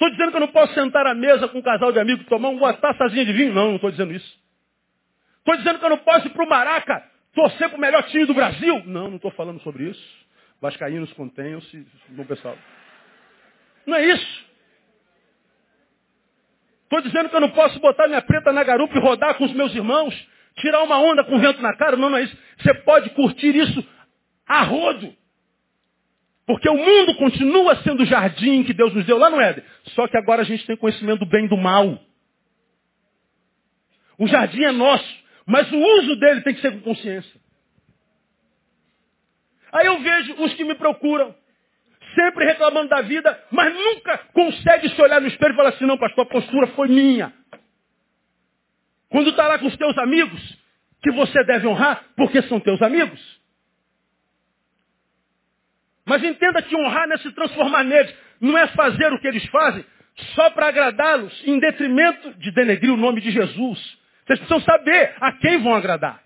[0.00, 2.48] Estou dizendo que eu não posso sentar à mesa com um casal de amigos tomar
[2.48, 3.52] uma taçazinha de vinho?
[3.52, 4.40] Não, não estou dizendo isso.
[5.40, 8.24] Estou dizendo que eu não posso ir para o Maraca torcer para o melhor time
[8.24, 8.82] do Brasil?
[8.86, 10.02] Não, não estou falando sobre isso.
[10.58, 12.56] Vascaínos contenham-se, bom pessoal.
[13.84, 14.46] Não é isso.
[16.84, 19.52] Estou dizendo que eu não posso botar minha preta na garupa e rodar com os
[19.52, 20.14] meus irmãos,
[20.56, 21.98] tirar uma onda com vento na cara.
[21.98, 22.38] Não, não é isso.
[22.58, 23.86] Você pode curtir isso
[24.48, 25.14] a rodo.
[26.50, 29.62] Porque o mundo continua sendo o jardim que Deus nos deu lá no Éden.
[29.94, 31.96] Só que agora a gente tem conhecimento do bem e do mal.
[34.18, 35.08] O jardim é nosso.
[35.46, 37.40] Mas o uso dele tem que ser com consciência.
[39.72, 41.32] Aí eu vejo os que me procuram,
[42.16, 45.96] sempre reclamando da vida, mas nunca consegue se olhar no espelho e falar assim, não,
[45.96, 47.32] pastor, a postura foi minha.
[49.08, 50.58] Quando está lá com os teus amigos,
[51.00, 53.39] que você deve honrar, porque são teus amigos.
[56.10, 59.46] Mas entenda que honrar não é se transformar neles, não é fazer o que eles
[59.46, 59.84] fazem
[60.34, 63.78] só para agradá-los, em detrimento de denegrir o nome de Jesus.
[64.26, 66.20] Vocês precisam saber a quem vão agradar.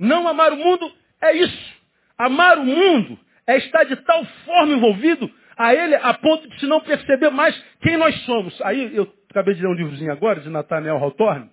[0.00, 1.76] Não amar o mundo é isso.
[2.18, 6.66] Amar o mundo é estar de tal forma envolvido a ele a ponto de se
[6.66, 8.60] não perceber mais quem nós somos.
[8.62, 11.48] Aí eu acabei de ler um livrozinho agora de Nathaniel Hawthorne.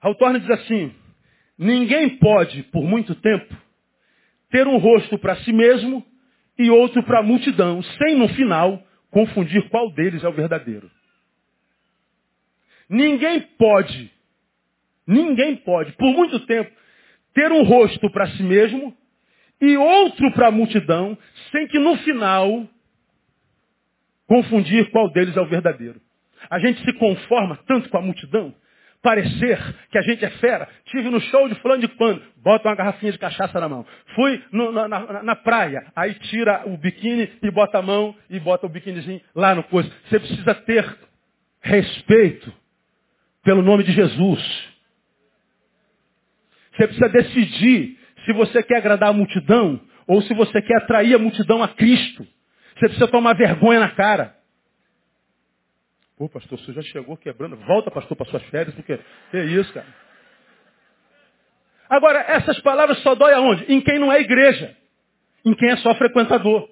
[0.00, 0.94] Hawthorne diz assim,
[1.58, 3.65] ninguém pode, por muito tempo,
[4.50, 6.04] ter um rosto para si mesmo
[6.58, 10.90] e outro para a multidão, sem no final confundir qual deles é o verdadeiro.
[12.88, 14.10] Ninguém pode,
[15.06, 16.70] ninguém pode, por muito tempo,
[17.34, 18.96] ter um rosto para si mesmo
[19.60, 21.16] e outro para a multidão,
[21.50, 22.68] sem que no final
[24.26, 26.00] confundir qual deles é o verdadeiro.
[26.50, 28.54] A gente se conforma tanto com a multidão,
[29.02, 29.58] parecer
[29.90, 30.68] que a gente é fera.
[30.86, 33.86] Tive no show de fulano de quando, bota uma garrafinha de cachaça na mão.
[34.14, 38.38] Fui no, na, na, na, praia, aí tira o biquíni e bota a mão e
[38.40, 39.90] bota o biquínizinho lá no coisa.
[40.08, 40.96] Você precisa ter
[41.60, 42.52] respeito
[43.42, 44.40] pelo nome de Jesus.
[46.72, 51.18] Você precisa decidir se você quer agradar a multidão ou se você quer atrair a
[51.18, 52.26] multidão a Cristo.
[52.74, 54.35] Você precisa tomar vergonha na cara.
[56.16, 57.56] Pô, pastor, você já chegou quebrando.
[57.56, 58.98] Volta, pastor, para suas férias, porque
[59.30, 59.86] que isso, cara.
[61.88, 63.70] Agora, essas palavras só dói aonde?
[63.72, 64.76] Em quem não é igreja.
[65.44, 66.68] Em quem é só frequentador.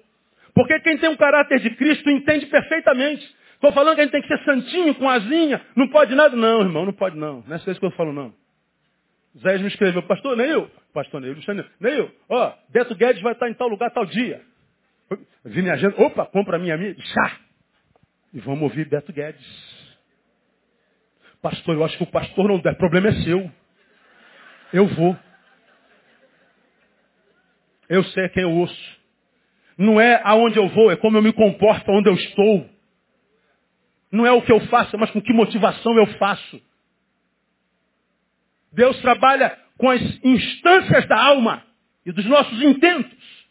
[0.53, 3.23] Porque quem tem um caráter de Cristo entende perfeitamente.
[3.53, 6.35] Estou falando que a gente tem que ser santinho, com asinha, não pode nada.
[6.35, 7.43] Não, irmão, não pode não.
[7.47, 8.33] Não é isso que eu falo, não.
[9.39, 11.35] Zé me escreveu, pastor Neil, pastor Neil,
[11.79, 14.41] Neil, ó, Beto Guedes vai estar em tal lugar, tal dia.
[15.43, 17.44] Vi minha agenda, opa, compra a minha amiga, chá.
[18.35, 19.41] E vamos ouvir Beto Guedes.
[21.41, 22.75] Pastor, eu acho que o pastor não deve.
[22.75, 23.49] O problema é seu.
[24.73, 25.17] Eu vou.
[27.87, 28.99] Eu sei quem eu ouço.
[29.77, 32.69] Não é aonde eu vou, é como eu me comporto onde eu estou.
[34.11, 36.61] Não é o que eu faço, mas com que motivação eu faço.
[38.73, 41.65] Deus trabalha com as instâncias da alma
[42.05, 43.47] e dos nossos intentos.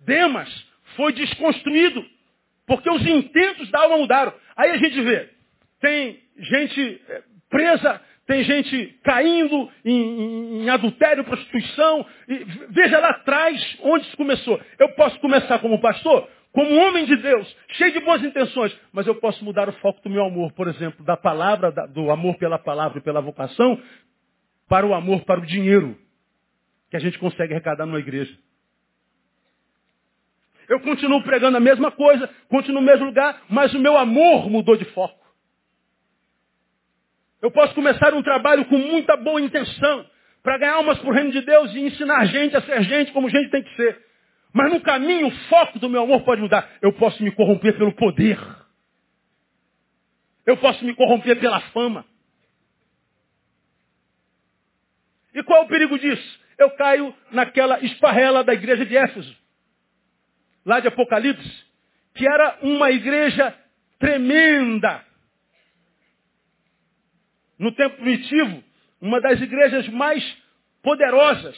[0.00, 0.67] Demas
[0.98, 2.04] foi desconstruído,
[2.66, 4.34] porque os intentos da alma mudaram.
[4.56, 5.30] Aí a gente vê,
[5.80, 12.04] tem gente eh, presa, tem gente caindo em, em, em adultério, prostituição.
[12.70, 14.60] Veja lá atrás onde isso começou.
[14.76, 19.14] Eu posso começar como pastor, como homem de Deus, cheio de boas intenções, mas eu
[19.14, 22.58] posso mudar o foco do meu amor, por exemplo, da palavra, da, do amor pela
[22.58, 23.80] palavra e pela vocação,
[24.68, 25.96] para o amor para o dinheiro
[26.90, 28.36] que a gente consegue arrecadar numa igreja.
[30.68, 34.76] Eu continuo pregando a mesma coisa, continuo no mesmo lugar, mas o meu amor mudou
[34.76, 35.18] de foco.
[37.40, 40.04] Eu posso começar um trabalho com muita boa intenção,
[40.42, 43.30] para ganhar almas para o reino de Deus e ensinar gente a ser gente como
[43.30, 44.04] gente tem que ser.
[44.52, 46.68] Mas no caminho, o foco do meu amor pode mudar.
[46.82, 48.38] Eu posso me corromper pelo poder.
[50.46, 52.04] Eu posso me corromper pela fama.
[55.34, 56.40] E qual é o perigo disso?
[56.58, 59.47] Eu caio naquela esparrela da igreja de Éfeso
[60.68, 61.64] lá de Apocalipse,
[62.14, 63.54] que era uma igreja
[63.98, 65.02] tremenda.
[67.58, 68.62] No tempo primitivo,
[69.00, 70.22] uma das igrejas mais
[70.82, 71.56] poderosas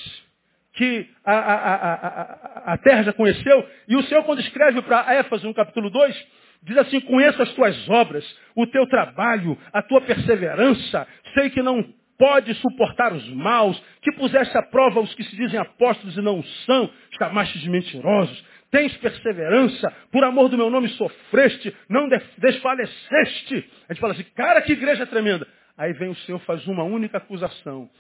[0.75, 3.69] que a, a, a, a, terra já conheceu.
[3.89, 6.29] E o Senhor, quando escreve para Éfeso, no capítulo 2,
[6.63, 11.83] diz assim, conheço as tuas obras, o teu trabalho, a tua perseverança, sei que não
[12.17, 16.43] pode suportar os maus, que puseste à prova os que se dizem apóstolos e não
[16.65, 23.71] são, chamaste de mentirosos, tens perseverança, por amor do meu nome sofreste, não desfaleceste.
[23.89, 25.47] A gente fala assim, cara, que igreja tremenda.
[25.77, 27.91] Aí vem o Senhor, faz uma única acusação.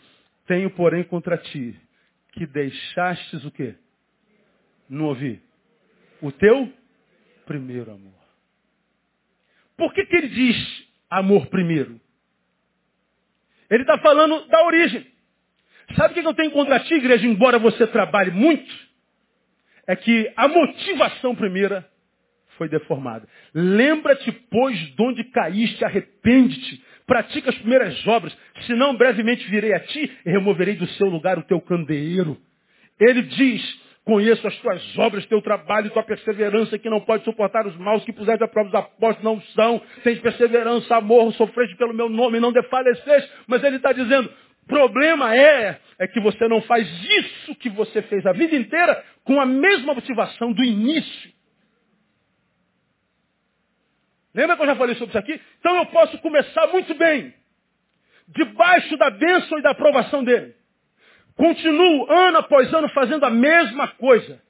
[0.47, 1.79] Tenho, porém, contra ti,
[2.33, 3.75] que deixastes o quê?
[4.89, 5.41] Não ouvi?
[6.21, 6.73] O teu
[7.47, 8.21] primeiro amor.
[9.77, 12.01] Por que, que ele diz amor primeiro?
[13.71, 15.07] Ele está falando da origem.
[15.97, 18.90] Sabe o que eu tenho contra ti, igreja, embora você trabalhe muito?
[19.91, 21.85] É que a motivação primeira
[22.57, 23.27] foi deformada.
[23.53, 28.37] Lembra-te, pois, de onde caíste, arrepende-te, pratica as primeiras obras,
[28.69, 32.39] senão brevemente virei a ti e removerei do seu lugar o teu candeeiro.
[33.01, 37.77] Ele diz, conheço as tuas obras, teu trabalho, tua perseverança, que não pode suportar os
[37.77, 39.83] maus que puseste a prova dos apóstolos, não são.
[40.05, 43.29] Tens perseverança, amor, sofreste pelo meu nome, não defaleceis.
[43.49, 44.31] Mas ele está dizendo,
[44.71, 49.39] problema é, é que você não faz isso que você fez a vida inteira com
[49.41, 51.33] a mesma motivação do início.
[54.35, 55.41] Lembra que eu já falei sobre isso aqui?
[55.59, 57.35] Então eu posso começar muito bem,
[58.29, 60.55] debaixo da bênção e da aprovação dele.
[61.37, 64.41] Continuo ano após ano fazendo a mesma coisa.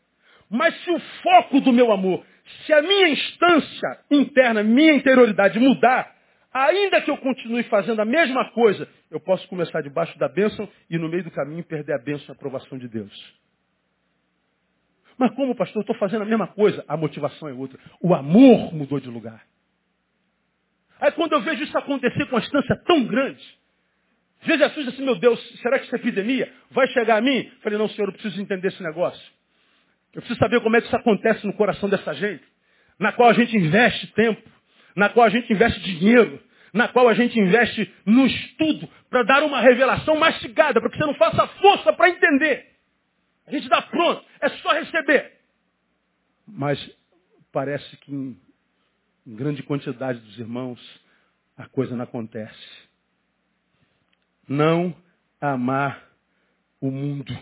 [0.51, 2.25] Mas se o foco do meu amor,
[2.67, 6.13] se a minha instância interna, minha interioridade mudar,
[6.53, 10.99] Ainda que eu continue fazendo a mesma coisa, eu posso começar debaixo da bênção e
[10.99, 13.41] no meio do caminho perder a bênção e a aprovação de Deus.
[15.17, 17.79] Mas como, pastor, eu estou fazendo a mesma coisa, a motivação é outra.
[18.01, 19.45] O amor mudou de lugar.
[21.01, 23.43] Aí quando eu vejo isso acontecer com uma distância tão grande,
[24.43, 26.53] Jesus assim, meu Deus, será que isso é epidemia?
[26.71, 27.51] Vai chegar a mim?
[27.63, 29.23] Falei, não, senhor, eu preciso entender esse negócio.
[30.13, 32.43] Eu preciso saber como é que isso acontece no coração dessa gente,
[32.99, 34.43] na qual a gente investe tempo,
[34.95, 36.41] na qual a gente investe dinheiro,
[36.73, 41.07] na qual a gente investe no estudo para dar uma revelação mastigada, para que você
[41.07, 42.67] não faça força para entender.
[43.47, 45.33] A gente dá pronto, é só receber.
[46.47, 46.79] Mas
[47.53, 48.39] parece que em,
[49.27, 50.81] em grande quantidade dos irmãos
[51.57, 52.89] a coisa não acontece.
[54.49, 54.95] Não
[55.41, 56.03] amar
[56.81, 57.37] o mundo.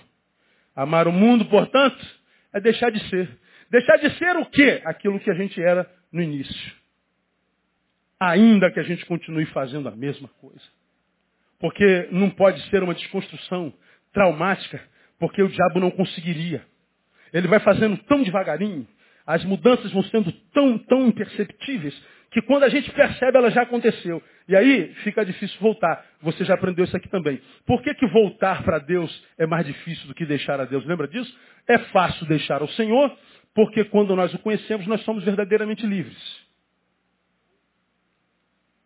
[0.75, 1.99] Amar o mundo, portanto,
[2.53, 3.39] é deixar de ser.
[3.71, 4.81] Deixar de ser o quê?
[4.85, 6.79] Aquilo que a gente era no início
[8.21, 10.65] ainda que a gente continue fazendo a mesma coisa.
[11.59, 13.73] Porque não pode ser uma desconstrução
[14.13, 14.81] traumática,
[15.19, 16.65] porque o diabo não conseguiria.
[17.33, 18.87] Ele vai fazendo tão devagarinho,
[19.27, 21.95] as mudanças vão sendo tão, tão imperceptíveis,
[22.31, 24.23] que quando a gente percebe, ela já aconteceu.
[24.47, 26.05] E aí fica difícil voltar.
[26.23, 27.41] Você já aprendeu isso aqui também.
[27.67, 30.85] Por que, que voltar para Deus é mais difícil do que deixar a Deus?
[30.85, 31.35] Lembra disso?
[31.67, 33.15] É fácil deixar ao Senhor,
[33.55, 36.48] porque quando nós o conhecemos, nós somos verdadeiramente livres.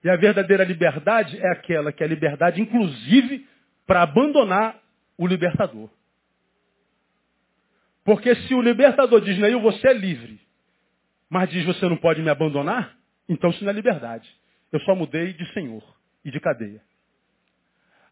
[0.05, 3.47] E a verdadeira liberdade é aquela que é a liberdade, inclusive,
[3.87, 4.79] para abandonar
[5.17, 5.89] o libertador.
[8.05, 10.41] Porque se o libertador diz, Neil, você é livre,
[11.31, 12.97] mas diz, você não pode me abandonar,
[13.29, 14.29] então isso não é liberdade.
[14.73, 15.83] Eu só mudei de senhor
[16.25, 16.83] e de cadeia.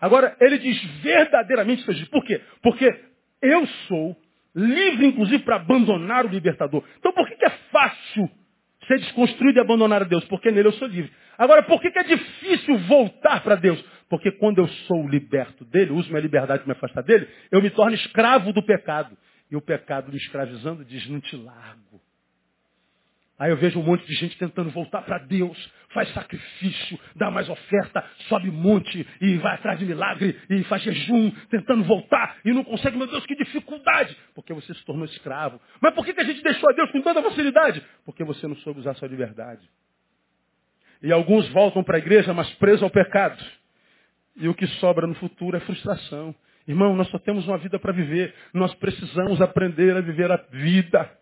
[0.00, 2.40] Agora, ele diz verdadeiramente Por quê?
[2.62, 3.04] Porque
[3.42, 4.16] eu sou
[4.54, 6.84] livre, inclusive, para abandonar o libertador.
[6.98, 8.30] Então, por que, que é fácil
[8.90, 10.24] ser desconstruído e abandonar a Deus?
[10.24, 11.12] Porque nele eu sou livre.
[11.38, 13.82] Agora, por que, é difícil voltar para Deus?
[14.08, 17.70] Porque quando eu sou liberto dele, uso minha liberdade para me afastar dele, eu me
[17.70, 19.16] torno escravo do pecado.
[19.48, 22.00] E o pecado me escravizando diz, não te largo.
[23.40, 25.56] Aí eu vejo um monte de gente tentando voltar para Deus,
[25.94, 31.30] faz sacrifício, dá mais oferta, sobe monte e vai atrás de milagre e faz jejum,
[31.48, 34.14] tentando voltar e não consegue, meu Deus, que dificuldade!
[34.34, 35.58] Porque você se tornou escravo.
[35.80, 37.82] Mas por que, a gente deixou a Deus com tanta facilidade?
[38.04, 39.66] Porque você não soube usar sua liberdade.
[41.02, 43.42] E alguns voltam para a igreja, mas presos ao pecado.
[44.36, 46.34] E o que sobra no futuro é frustração.
[46.68, 48.34] Irmão, nós só temos uma vida para viver.
[48.52, 51.19] Nós precisamos aprender a viver a vida.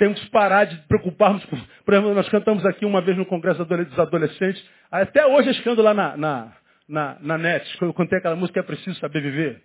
[0.00, 1.58] Temos que parar de preocuparmos com.
[1.84, 4.64] Por exemplo, nós cantamos aqui uma vez no Congresso dos Adolescentes.
[4.90, 6.52] Até hoje escando lá na, na,
[6.88, 9.60] na, na net, quando eu contei aquela música É Preciso Saber Viver.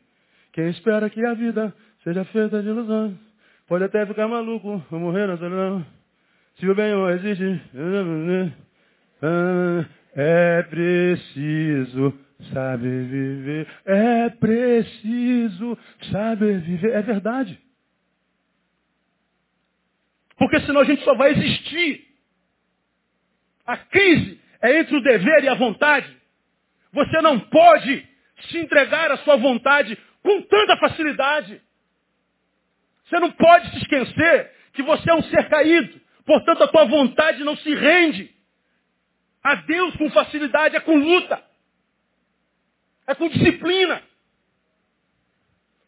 [0.51, 1.73] Quem espera que a vida
[2.03, 3.13] seja feita de ilusões,
[3.65, 5.85] pode até ficar maluco, ou morrer na solidão.
[6.59, 7.61] Se o bem não existe,
[10.17, 12.13] é preciso
[12.51, 13.67] saber viver.
[13.85, 15.77] É preciso
[16.11, 16.91] saber viver.
[16.91, 17.64] É verdade.
[20.37, 22.05] Porque senão a gente só vai existir.
[23.65, 26.15] A crise é entre o dever e a vontade.
[26.91, 28.07] Você não pode
[28.49, 31.61] se entregar à sua vontade com tanta facilidade.
[33.05, 36.01] Você não pode se esquecer que você é um ser caído.
[36.25, 38.33] Portanto, a tua vontade não se rende
[39.43, 41.43] a Deus com facilidade, é com luta.
[43.07, 44.01] É com disciplina.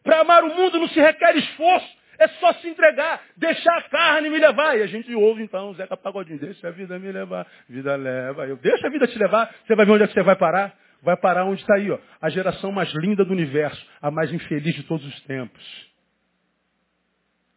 [0.04, 1.97] Para amar o mundo não se requer esforço.
[2.18, 4.76] É só se entregar, deixar a carne me levar.
[4.76, 8.46] E a gente ouve então, Zeca Pagodinho, deixa a vida me levar, vida leva.
[8.46, 10.76] Eu deixa a vida te levar, você vai ver onde é que você vai parar.
[11.00, 14.74] Vai parar onde está aí, ó, a geração mais linda do universo, a mais infeliz
[14.74, 15.88] de todos os tempos.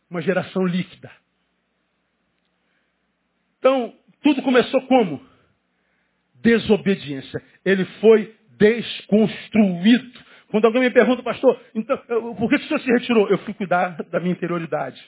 [0.10, 1.12] Uma geração líquida.
[3.58, 5.26] Então, tudo começou como?
[6.36, 7.42] Desobediência.
[7.66, 10.31] Ele foi desconstruído.
[10.52, 11.98] Quando alguém me pergunta, pastor, então,
[12.36, 13.30] por que o senhor se retirou?
[13.30, 15.02] Eu fui cuidar da minha interioridade.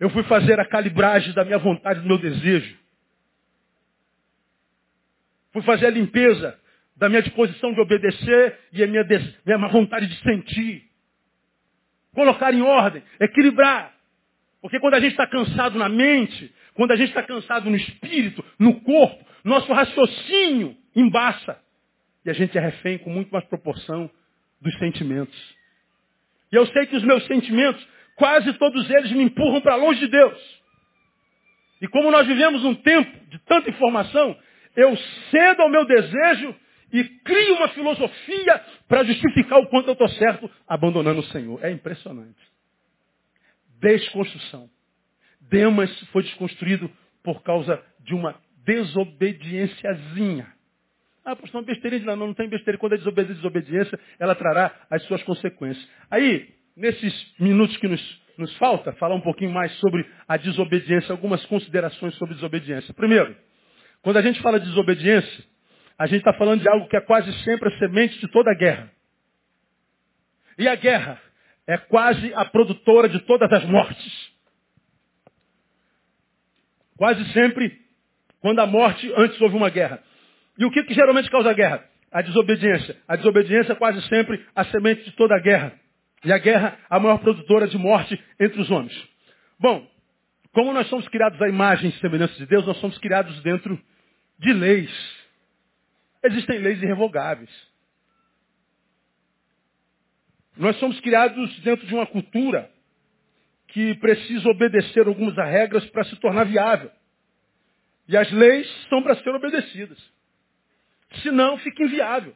[0.00, 2.76] Eu fui fazer a calibragem da minha vontade, do meu desejo.
[5.52, 6.58] Fui fazer a limpeza
[6.96, 9.04] da minha disposição de obedecer e a minha,
[9.44, 10.90] minha vontade de sentir.
[12.14, 13.94] Colocar em ordem, equilibrar.
[14.62, 18.42] Porque quando a gente está cansado na mente, quando a gente está cansado no espírito,
[18.58, 21.60] no corpo, nosso raciocínio embaça.
[22.24, 24.10] E a gente é refém com muito mais proporção
[24.60, 25.36] dos sentimentos.
[26.52, 30.08] E eu sei que os meus sentimentos, quase todos eles me empurram para longe de
[30.08, 30.62] Deus.
[31.80, 34.38] E como nós vivemos um tempo de tanta informação,
[34.76, 34.96] eu
[35.30, 36.54] cedo ao meu desejo
[36.92, 41.58] e crio uma filosofia para justificar o quanto eu estou certo, abandonando o Senhor.
[41.64, 42.38] É impressionante.
[43.80, 44.70] Desconstrução.
[45.40, 46.90] Demas foi desconstruído
[47.22, 50.46] por causa de uma desobediênciazinha.
[51.24, 52.16] Ah, pastor, uma besteirinha.
[52.16, 52.78] Não, não tem besteira.
[52.78, 55.88] Quando é desobediência, desobediência, ela trará as suas consequências.
[56.10, 61.44] Aí, nesses minutos que nos, nos falta, falar um pouquinho mais sobre a desobediência, algumas
[61.46, 62.92] considerações sobre desobediência.
[62.94, 63.36] Primeiro,
[64.02, 65.44] quando a gente fala de desobediência,
[65.96, 68.54] a gente está falando de algo que é quase sempre a semente de toda a
[68.54, 68.90] guerra.
[70.58, 71.20] E a guerra
[71.66, 74.32] é quase a produtora de todas as mortes.
[76.96, 77.80] Quase sempre,
[78.40, 80.02] quando a morte, antes houve uma guerra.
[80.58, 81.84] E o que, que geralmente causa guerra?
[82.10, 82.96] A desobediência.
[83.08, 85.72] A desobediência é quase sempre a semente de toda a guerra.
[86.24, 89.08] E a guerra, a maior produtora de morte entre os homens.
[89.58, 89.88] Bom,
[90.52, 93.80] como nós somos criados à imagem e semelhança de Deus, nós somos criados dentro
[94.38, 94.90] de leis.
[96.22, 97.50] Existem leis irrevogáveis.
[100.56, 102.70] Nós somos criados dentro de uma cultura
[103.68, 106.90] que precisa obedecer algumas regras para se tornar viável.
[108.06, 109.98] E as leis são para ser obedecidas.
[111.22, 112.34] Senão fica inviável.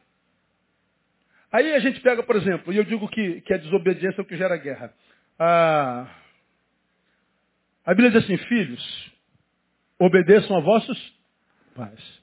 [1.53, 4.27] Aí a gente pega, por exemplo, e eu digo que, que a desobediência é o
[4.27, 4.93] que gera guerra.
[5.39, 6.07] Ah,
[7.85, 9.13] a Bíblia diz assim, filhos,
[9.99, 11.17] obedeçam a vossos
[11.75, 12.23] pais.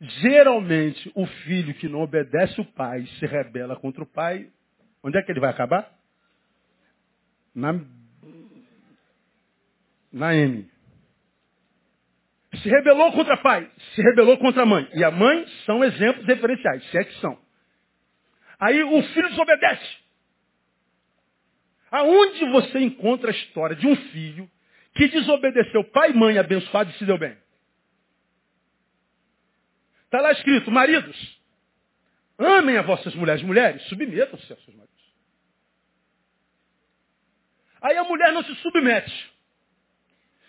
[0.00, 4.50] Geralmente, o filho que não obedece o pai se rebela contra o pai.
[5.02, 5.90] Onde é que ele vai acabar?
[7.54, 7.80] Na,
[10.12, 10.68] na M.
[12.64, 14.88] Se rebelou contra pai, se rebelou contra a mãe.
[14.94, 17.38] E a mãe são exemplos referenciais, se é que são.
[18.58, 19.98] Aí o filho desobedece.
[21.90, 24.50] Aonde você encontra a história de um filho
[24.94, 27.36] que desobedeceu pai e mãe abençoado e se deu bem?
[30.06, 31.42] Está lá escrito, maridos,
[32.38, 33.42] amem as vossas mulheres.
[33.42, 34.94] Mulheres, submetam-se aos seus maridos.
[37.82, 39.34] Aí a mulher não se submete.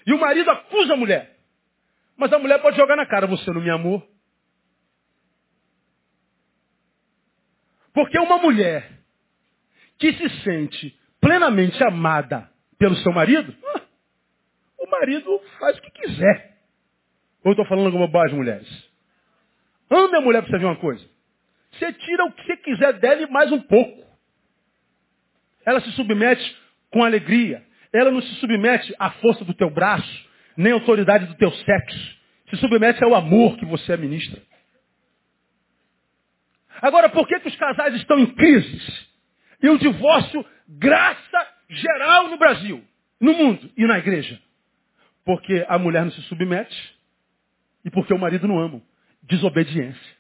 [0.08, 1.35] E o marido acusa a mulher.
[2.18, 4.02] Mas a mulher pode jogar na cara, você não me amou.
[7.94, 8.92] Porque uma mulher
[9.98, 13.82] que se sente plenamente amada pelo seu marido, ah,
[14.80, 16.58] o marido faz o que quiser.
[17.44, 18.90] Ou estou falando alguma bobagem, mulheres?
[19.90, 21.06] Ame a mulher para você ver uma coisa.
[21.72, 24.04] Você tira o que você quiser dela e mais um pouco.
[25.66, 26.58] Ela se submete
[26.92, 27.66] com alegria.
[27.94, 30.25] Ela não se submete à força do teu braço,
[30.58, 32.18] nem autoridade do teu sexo.
[32.50, 34.42] Se submete ao amor que você administra.
[36.82, 39.08] Agora, por que, que os casais estão em crise?
[39.62, 42.84] E o divórcio, graça geral no Brasil,
[43.20, 44.40] no mundo e na igreja?
[45.24, 46.96] Porque a mulher não se submete
[47.84, 48.82] e porque o marido não ama.
[49.24, 50.16] Desobediência.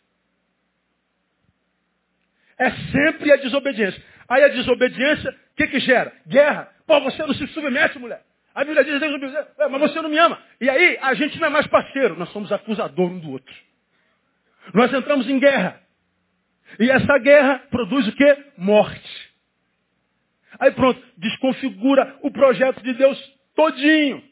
[2.57, 4.01] É sempre a desobediência.
[4.27, 6.11] Aí a desobediência, o que, que gera?
[6.25, 6.71] Guerra.
[6.88, 8.23] Pô, você não se submete, mulher.
[8.56, 9.01] A Bíblia diz,
[9.60, 10.41] é, mas você não me ama.
[10.62, 13.53] E aí a gente não é mais parceiro, nós somos acusador um do outro.
[14.74, 15.82] Nós entramos em guerra.
[16.80, 18.45] E essa guerra produz o quê?
[18.58, 19.36] Morte.
[20.58, 23.20] Aí pronto, desconfigura o projeto de Deus
[23.56, 24.24] todinho.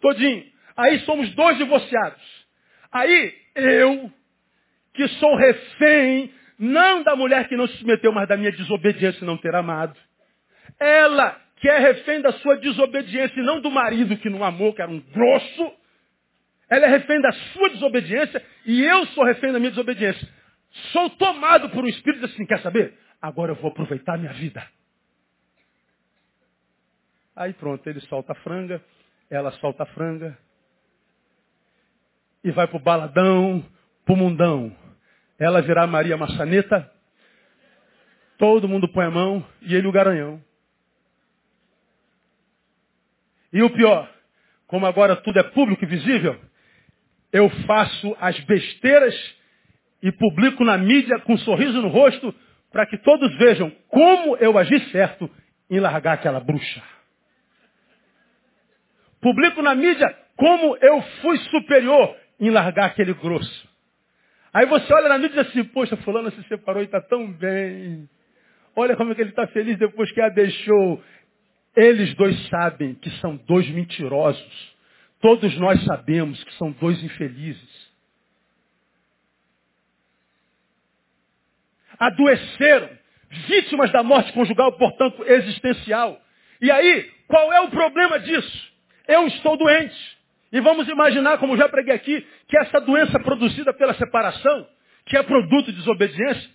[0.00, 0.44] Todinho.
[0.76, 2.22] Aí somos dois divorciados.
[2.90, 4.12] Aí eu,
[4.92, 9.36] que sou refém, não da mulher que não se submeteu, mas da minha desobediência não
[9.36, 9.96] ter amado.
[10.80, 14.82] Ela, que é refém da sua desobediência e não do marido que não amou, que
[14.82, 15.72] era um grosso.
[16.68, 20.28] Ela é refém da sua desobediência e eu sou refém da minha desobediência.
[20.90, 22.98] Sou tomado por um espírito assim, quer saber?
[23.20, 24.60] Agora eu vou aproveitar a minha vida.
[27.36, 28.82] Aí pronto, ele solta a franga,
[29.30, 30.36] ela solta a franga.
[32.42, 33.64] E vai pro baladão,
[34.04, 34.76] pro mundão.
[35.38, 36.90] Ela virar Maria Maçaneta.
[38.36, 40.42] Todo mundo põe a mão e ele o garanhão.
[43.52, 44.08] E o pior,
[44.66, 46.38] como agora tudo é público e visível,
[47.32, 49.14] eu faço as besteiras
[50.02, 52.34] e publico na mídia com um sorriso no rosto
[52.70, 55.30] para que todos vejam como eu agi certo
[55.70, 56.82] em largar aquela bruxa.
[59.20, 63.68] Publico na mídia como eu fui superior em largar aquele grosso.
[64.52, 67.30] Aí você olha na mídia e diz assim, poxa, fulano se separou e está tão
[67.30, 68.08] bem.
[68.74, 71.02] Olha como é que ele está feliz depois que a deixou.
[71.74, 74.72] Eles dois sabem que são dois mentirosos.
[75.20, 77.92] Todos nós sabemos que são dois infelizes.
[81.98, 82.90] Adoeceram,
[83.46, 86.20] vítimas da morte conjugal, portanto, existencial.
[86.60, 88.72] E aí, qual é o problema disso?
[89.06, 90.18] Eu estou doente.
[90.52, 94.68] E vamos imaginar, como já preguei aqui, que essa doença produzida pela separação,
[95.06, 96.50] que é produto de desobediência,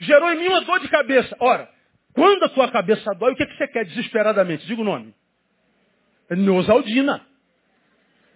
[0.00, 1.36] gerou em mim uma dor de cabeça.
[1.38, 1.68] Ora,
[2.14, 4.66] quando a tua cabeça dói, o que, que você quer desesperadamente?
[4.66, 5.14] Diga o nome.
[6.28, 7.26] É Neusaldina.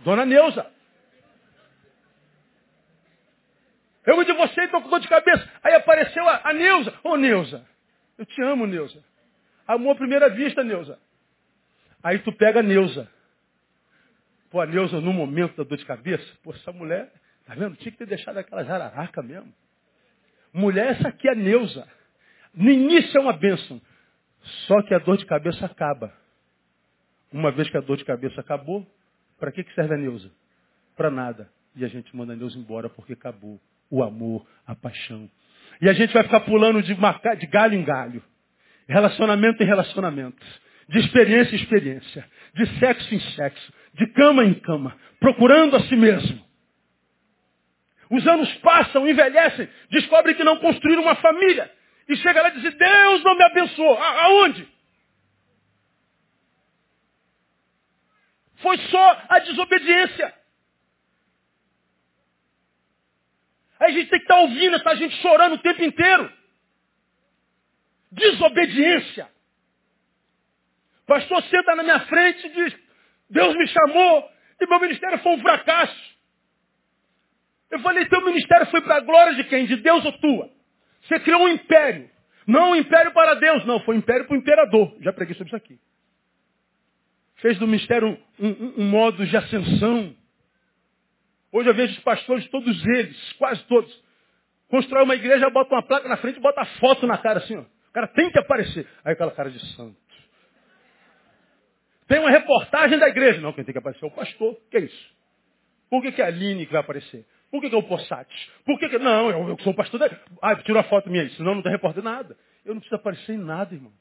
[0.01, 0.67] Dona Neuza.
[4.07, 5.49] Eu me divorciei estou com dor de cabeça.
[5.63, 6.93] Aí apareceu a, a Neuza.
[7.03, 7.67] Ô oh, Neuza,
[8.17, 9.03] eu te amo, Neuza.
[9.67, 10.99] Amor à primeira vista, Neuza.
[12.03, 13.11] Aí tu pega a Neuza.
[14.49, 17.13] Pô, a Neuza, no momento da dor de cabeça, pô, essa mulher,
[17.45, 17.77] tá vendo?
[17.77, 19.53] Tinha que ter deixado aquela jararaca mesmo.
[20.53, 21.87] Mulher, essa aqui é a Neuza.
[22.57, 23.81] No início é uma bênção.
[24.67, 26.13] Só que a dor de cabeça acaba.
[27.33, 28.87] Uma vez que a dor de cabeça acabou,
[29.39, 30.31] para que, serve a Neuza?
[30.97, 31.51] Para nada.
[31.75, 35.31] E a gente manda a Neuza embora porque acabou o amor, a paixão.
[35.81, 38.23] E a gente vai ficar pulando de, de galho em galho.
[38.89, 40.45] Relacionamento em relacionamento.
[40.89, 42.27] De experiência em experiência.
[42.55, 46.45] De sexo em sexo de cama em cama, procurando a si mesmo.
[48.11, 51.71] Os anos passam, envelhecem, descobrem que não construíram uma família.
[52.09, 53.99] E chega lá e diz, Deus não me abençoou.
[53.99, 54.69] A aonde?
[58.57, 60.35] Foi só a desobediência.
[63.79, 66.33] Aí a gente tem que estar ouvindo essa gente chorando o tempo inteiro.
[68.13, 69.29] Desobediência.
[71.07, 72.77] Pastor senta na minha frente e diz,
[73.29, 74.31] Deus me chamou
[74.61, 76.17] e meu ministério foi um fracasso.
[77.71, 79.67] Eu falei, teu ministério foi para a glória de quem?
[79.67, 80.56] De Deus ou tua?
[81.07, 82.11] Você criou um império.
[82.47, 83.81] Não um império para Deus, não.
[83.81, 84.97] Foi um império para o imperador.
[85.01, 85.79] Já preguei sobre isso aqui.
[87.37, 90.15] Fez do ministério um, um, um modo de ascensão.
[91.53, 94.05] Hoje eu vejo os pastores, todos eles, quase todos,
[94.69, 97.57] constrói uma igreja, bota uma placa na frente e bota a foto na cara assim,
[97.57, 97.63] ó.
[97.63, 98.87] O cara tem que aparecer.
[99.05, 99.97] Aí aquela cara de santo.
[102.07, 103.41] Tem uma reportagem da igreja.
[103.41, 104.57] Não, quem tem que aparecer é o pastor.
[104.71, 105.17] Que é isso?
[105.91, 107.25] Por que, que é a Aline que vai aparecer?
[107.57, 108.51] Por que, que é o Possates?
[108.67, 108.99] Por que, que...
[108.99, 110.15] Não, eu, eu sou o pastor dele.
[110.43, 112.37] Ah, tirou a foto minha aí, senão não tem repórter nada.
[112.67, 113.93] Eu não preciso aparecer em nada, irmão.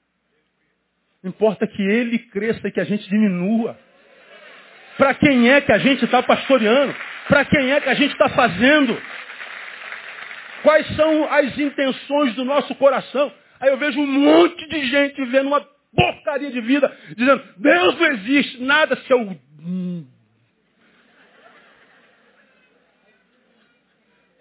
[1.23, 3.79] Importa que ele cresça e que a gente diminua.
[4.97, 6.93] Para quem é que a gente está pastoreando?
[7.29, 9.01] Para quem é que a gente está fazendo?
[10.61, 13.31] Quais são as intenções do nosso coração?
[13.61, 18.07] Aí eu vejo um monte de gente vivendo uma porcaria de vida, dizendo, Deus não
[18.07, 19.39] existe, nada se eu.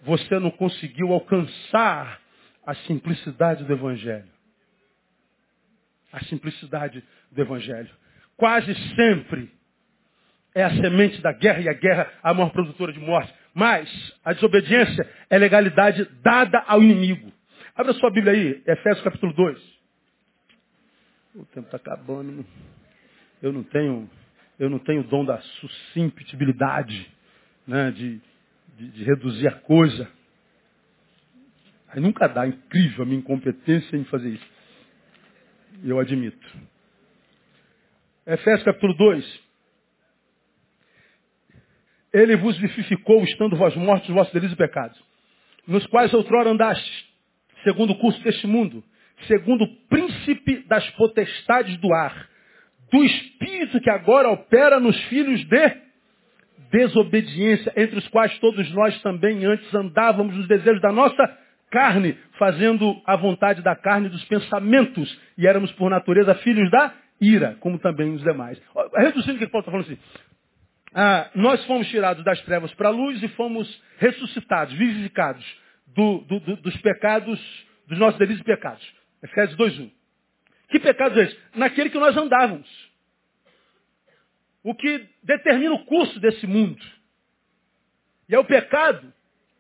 [0.05, 2.21] Você não conseguiu alcançar
[2.67, 4.29] a simplicidade do Evangelho.
[6.13, 7.91] A simplicidade do Evangelho.
[8.37, 9.51] Quase sempre
[10.55, 13.33] é a semente da guerra e a guerra a maior produtora de morte.
[13.53, 13.89] Mas
[14.25, 17.33] a desobediência é legalidade dada ao inimigo.
[17.75, 19.75] Abra sua Bíblia aí, Efésios capítulo 2.
[21.37, 22.47] O tempo está acabando.
[23.43, 24.09] Eu não tenho,
[24.59, 27.11] eu não tenho dom da susceptibilidade,
[27.67, 28.21] né, de,
[28.77, 30.09] de, de reduzir a coisa.
[31.89, 34.55] Aí nunca dá, incrível a minha incompetência em fazer isso.
[35.83, 36.59] Eu admito.
[38.27, 39.45] Efésios capítulo 2.
[42.13, 44.99] Ele vos vivificou, estando vós mortos, vossos delitos e pecados,
[45.67, 47.05] nos quais outrora andastes,
[47.65, 48.85] segundo o curso deste mundo,
[49.27, 52.29] segundo o príncipe das potestades do ar,
[52.91, 55.84] do espírito que agora opera nos filhos de
[56.71, 61.39] desobediência, entre os quais todos nós também antes andávamos nos desejos da nossa
[61.71, 67.57] carne, fazendo a vontade da carne dos pensamentos, e éramos por natureza filhos da ira,
[67.61, 68.61] como também os demais.
[68.97, 69.99] Reduzindo o que Paulo está falando assim,
[70.95, 75.45] ah, nós fomos tirados das trevas para a luz e fomos ressuscitados, vivificados
[75.89, 77.41] do, do, do, dos pecados,
[77.89, 78.95] dos nossos delitos e pecados.
[79.23, 79.91] Efésios 2.1.
[80.69, 81.39] Que pecados é esse?
[81.57, 82.69] Naquele que nós andávamos.
[84.65, 86.83] O que determina o curso desse mundo.
[88.29, 89.13] E é o pecado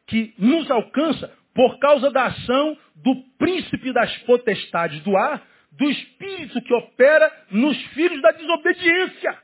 [0.06, 6.60] que nos alcança por causa da ação do príncipe das potestades do ar, do espírito
[6.62, 9.38] que opera nos filhos da desobediência.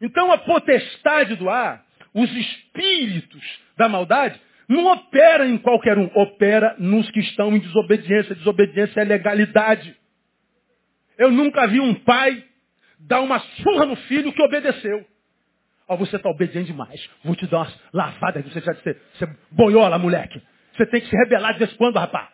[0.00, 1.84] Então a potestade do ar,
[2.14, 3.42] os espíritos
[3.76, 8.34] da maldade, não opera em qualquer um, opera nos que estão em desobediência.
[8.34, 9.96] Desobediência é legalidade.
[11.16, 12.44] Eu nunca vi um pai
[12.98, 15.06] dar uma surra no filho que obedeceu.
[15.86, 17.08] Ó, oh, você está obediente demais.
[17.24, 20.42] Vou te dar umas lavadas você já você, você boiola, moleque.
[20.76, 22.28] Você tem que se rebelar de vez em quando, rapaz.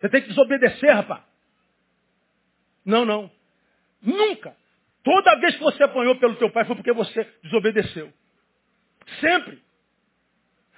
[0.00, 1.22] Você tem que desobedecer, rapaz.
[2.84, 3.30] Não, não.
[4.02, 4.54] Nunca.
[5.02, 8.12] Toda vez que você apanhou pelo teu pai foi porque você desobedeceu.
[9.20, 9.62] Sempre.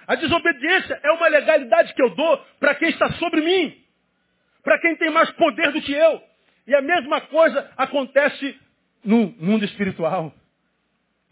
[0.05, 3.77] A desobediência é uma legalidade que eu dou para quem está sobre mim,
[4.63, 6.21] para quem tem mais poder do que eu.
[6.67, 8.59] E a mesma coisa acontece
[9.03, 10.33] no mundo espiritual.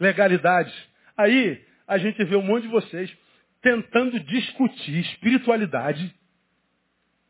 [0.00, 0.72] Legalidade.
[1.16, 3.14] Aí a gente vê um monte de vocês
[3.60, 6.14] tentando discutir espiritualidade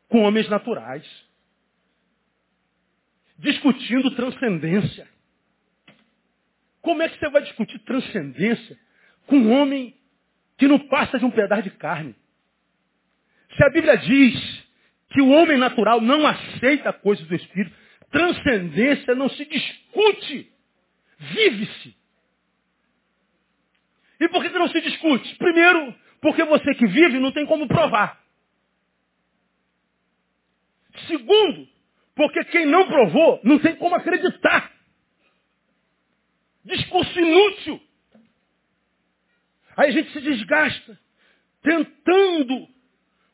[0.07, 1.05] com homens naturais.
[3.37, 5.07] Discutindo transcendência.
[6.81, 8.77] Como é que você vai discutir transcendência
[9.27, 9.93] com um homem
[10.57, 12.15] que não passa de um pedaço de carne.
[13.55, 14.65] Se a Bíblia diz
[15.09, 17.75] que o homem natural não aceita coisas do Espírito,
[18.09, 20.51] transcendência não se discute,
[21.17, 21.95] vive-se.
[24.19, 25.35] E por que, não se discute?
[25.35, 28.19] Primeiro, porque você que vive não tem como provar.
[31.07, 31.67] Segundo,
[32.15, 34.71] porque quem não provou não tem como acreditar.
[36.65, 37.81] Discurso inútil.
[39.75, 40.99] Aí a gente se desgasta
[41.61, 42.67] tentando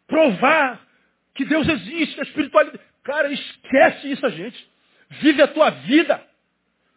[0.06, 0.86] provar
[1.34, 2.84] que Deus existe, a espiritualidade.
[3.04, 4.72] Cara, esquece isso, gente.
[5.22, 6.24] Vive a tua vida.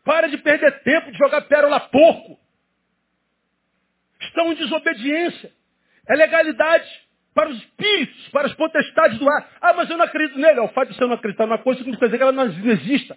[0.05, 2.39] Para de perder tempo de jogar pérola porco.
[4.21, 5.53] Estão em desobediência.
[6.09, 6.89] É legalidade
[7.35, 9.51] para os espíritos, para as potestades do ar.
[9.61, 10.61] Ah, mas eu não acredito nele.
[10.61, 13.17] O fato de você não acreditar numa coisa significa dizer que ela não exista.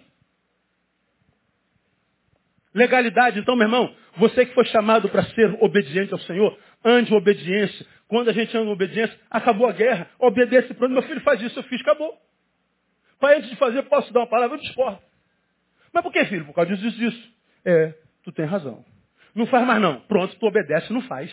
[2.74, 7.16] Legalidade, então, meu irmão, você que foi chamado para ser obediente ao Senhor, ande em
[7.16, 7.86] obediência.
[8.08, 10.10] Quando a gente anda em obediência, acabou a guerra.
[10.18, 10.92] Obedece pronto.
[10.92, 12.29] Meu filho faz isso, eu fiz, acabou.
[13.20, 14.56] Pai, antes de fazer, posso dar uma palavra?
[14.56, 14.98] Eu discordo.
[15.92, 16.46] Mas por que, filho?
[16.46, 17.32] Por causa disso, disso.
[17.64, 17.94] É,
[18.24, 18.84] tu tem razão.
[19.34, 20.00] Não faz mais não.
[20.00, 21.30] Pronto, tu obedece, não faz.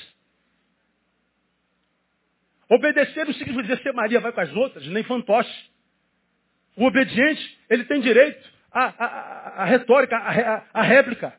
[2.70, 5.70] Obedecer não significa dizer ser Maria vai com as outras, nem fantoche.
[6.76, 11.34] O obediente, ele tem direito à, à, à retórica, à, à réplica.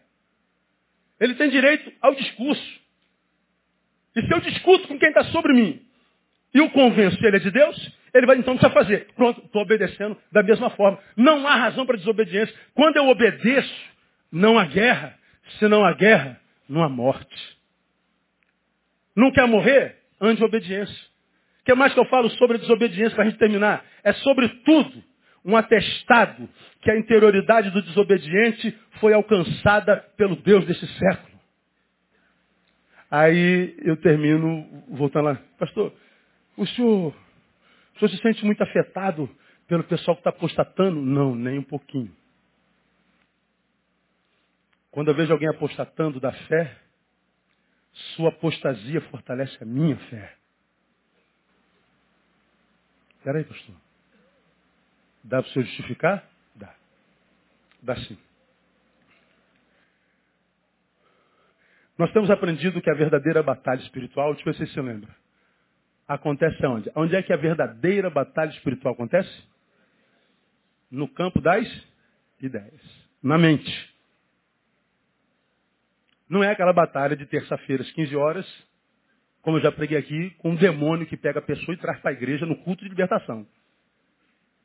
[1.20, 2.80] Ele tem direito ao discurso.
[4.16, 5.86] E se eu discuto com quem está sobre mim
[6.55, 9.07] e o convenço que ele é de Deus, ele vai então precisar fazer.
[9.15, 10.99] Pronto, estou obedecendo da mesma forma.
[11.17, 12.55] Não há razão para desobediência.
[12.75, 13.91] Quando eu obedeço,
[14.31, 15.17] não há guerra.
[15.59, 17.59] Se não há guerra, não há morte.
[19.17, 19.97] Não quer morrer?
[20.21, 21.09] Ande obediência.
[21.61, 23.85] O que mais que eu falo sobre a desobediência para a gente terminar?
[24.03, 25.03] É sobre tudo
[25.45, 26.49] um atestado
[26.83, 31.39] que a interioridade do desobediente foi alcançada pelo Deus desse século.
[33.11, 35.39] Aí eu termino voltando lá.
[35.59, 35.93] Pastor,
[36.57, 37.15] o senhor,
[37.99, 39.28] o senhor se sente muito afetado
[39.66, 41.01] pelo pessoal que está apostatando?
[41.01, 42.14] Não, nem um pouquinho.
[44.90, 46.76] Quando eu vejo alguém apostatando da fé,
[48.16, 50.36] sua apostasia fortalece a minha fé.
[53.18, 53.74] Espera aí, pastor.
[55.24, 56.28] Dá para o senhor justificar?
[56.55, 56.74] Dá.
[57.82, 58.18] Dá sim.
[61.99, 65.14] Nós temos aprendido que a verdadeira batalha espiritual, deixa eu se você lembra,
[66.09, 66.91] acontece onde?
[66.97, 69.31] Onde é que a verdadeira batalha espiritual acontece?
[70.91, 71.69] No campo das
[72.41, 72.81] ideias.
[73.23, 73.95] Na mente.
[76.29, 78.67] Não é aquela batalha de terça-feira às 15 horas,
[79.43, 82.11] como eu já preguei aqui, com um demônio que pega a pessoa e traz para
[82.11, 83.47] a igreja no culto de libertação.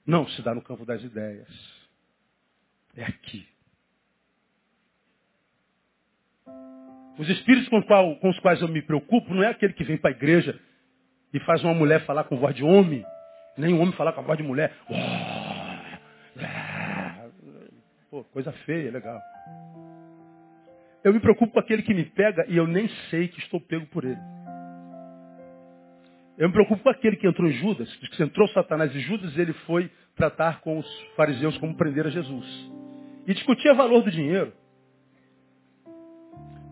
[0.06, 1.48] Não, se dá no campo das ideias.
[2.96, 3.48] É aqui.
[7.18, 10.16] Os espíritos com, os quais eu me preocupo não é aquele que vem para a
[10.18, 10.60] igreja
[11.34, 13.04] e faz uma mulher falar com voz de homem,
[13.58, 14.72] nem um homem falar com a voz de mulher.
[18.10, 19.20] Pô, coisa feia, legal.
[21.04, 23.86] Eu me preocupo com aquele que me pega e eu nem sei que estou pego
[23.88, 24.20] por ele.
[26.38, 29.54] Eu me preocupo com aquele que entrou em Judas, que entrou Satanás em Judas, ele
[29.66, 32.72] foi tratar com os fariseus como prender a Jesus.
[33.28, 34.54] E discutia valor do dinheiro.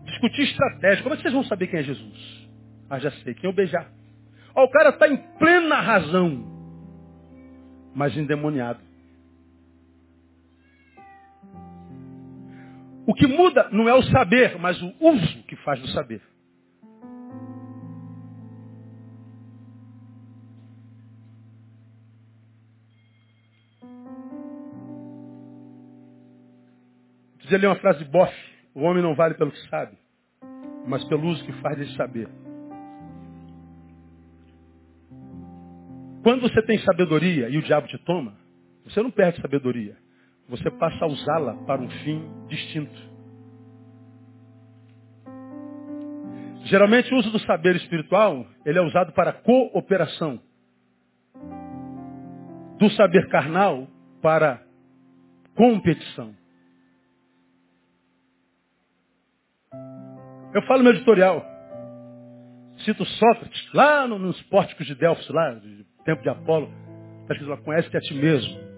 [0.04, 1.02] Discutir estratégia.
[1.02, 2.48] Como é que vocês vão saber quem é Jesus?
[2.88, 3.90] Ah, já sei, quem é o beijar.
[4.54, 6.44] O cara está em plena razão,
[7.94, 8.80] mas endemoniado.
[13.06, 16.22] O que muda não é o saber, mas o uso que faz do saber.
[27.40, 28.32] Dizia ali uma frase de Boff,
[28.74, 29.98] o homem não vale pelo que sabe,
[30.86, 32.41] mas pelo uso que faz desse saber.
[36.22, 38.34] Quando você tem sabedoria e o diabo te toma,
[38.84, 39.96] você não perde sabedoria.
[40.48, 43.12] Você passa a usá-la para um fim distinto.
[46.64, 50.40] Geralmente o uso do saber espiritual, ele é usado para cooperação.
[52.78, 53.88] Do saber carnal
[54.20, 54.62] para
[55.56, 56.34] competição.
[60.54, 61.44] Eu falo no editorial.
[62.84, 66.68] Cito Sócrates, lá nos pórticos de Delfos, lá, de tempo de Apolo.
[67.22, 68.72] Está escrito lá, conhece-te a ti mesmo.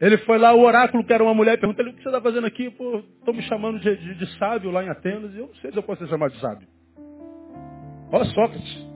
[0.00, 2.20] Ele foi lá, o oráculo, que era uma mulher, perguntou ele, o que você está
[2.20, 2.70] fazendo aqui?
[2.70, 5.34] Pô, estão me chamando de, de, de, sábio lá em Atenas.
[5.34, 6.68] E eu não sei se eu posso ser chamado de sábio.
[8.12, 8.88] Ó, Sócrates.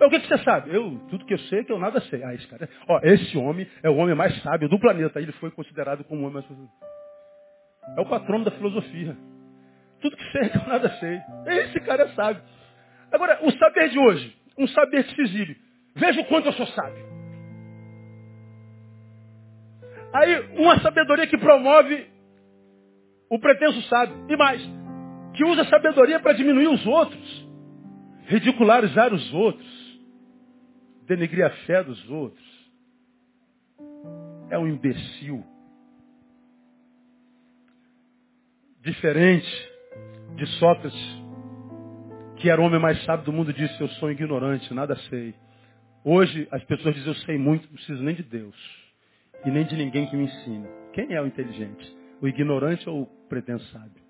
[0.00, 0.74] O que, que, você sabe?
[0.74, 2.22] Eu, tudo que eu sei é que eu nada sei.
[2.22, 2.68] Ah, esse cara.
[2.88, 5.20] Ó, esse homem é o homem mais sábio do planeta.
[5.20, 6.68] Ele foi considerado como o homem mais.
[7.96, 9.16] É o patrono da filosofia.
[10.00, 11.20] Tudo que sei, eu nada sei.
[11.46, 12.42] Esse cara é sábio.
[13.12, 15.56] Agora, o saber de hoje, um saber que.
[15.94, 17.10] Veja o quanto eu sou sábio.
[20.12, 22.06] Aí, uma sabedoria que promove
[23.28, 24.26] o pretenso sábio.
[24.28, 24.62] E mais,
[25.34, 27.48] que usa a sabedoria para diminuir os outros.
[28.26, 30.00] Ridicularizar os outros.
[31.06, 32.70] Denegrir a fé dos outros.
[34.50, 35.44] É um imbecil.
[38.82, 39.48] diferente
[40.36, 41.19] de Sócrates,
[42.40, 45.34] que era o homem mais sábio do mundo, disse, eu sou ignorante, nada sei.
[46.02, 48.56] Hoje as pessoas dizem, eu sei muito, não preciso nem de Deus.
[49.44, 50.66] E nem de ninguém que me ensine.
[50.94, 51.94] Quem é o inteligente?
[52.20, 54.02] O ignorante ou o pretenso sábio?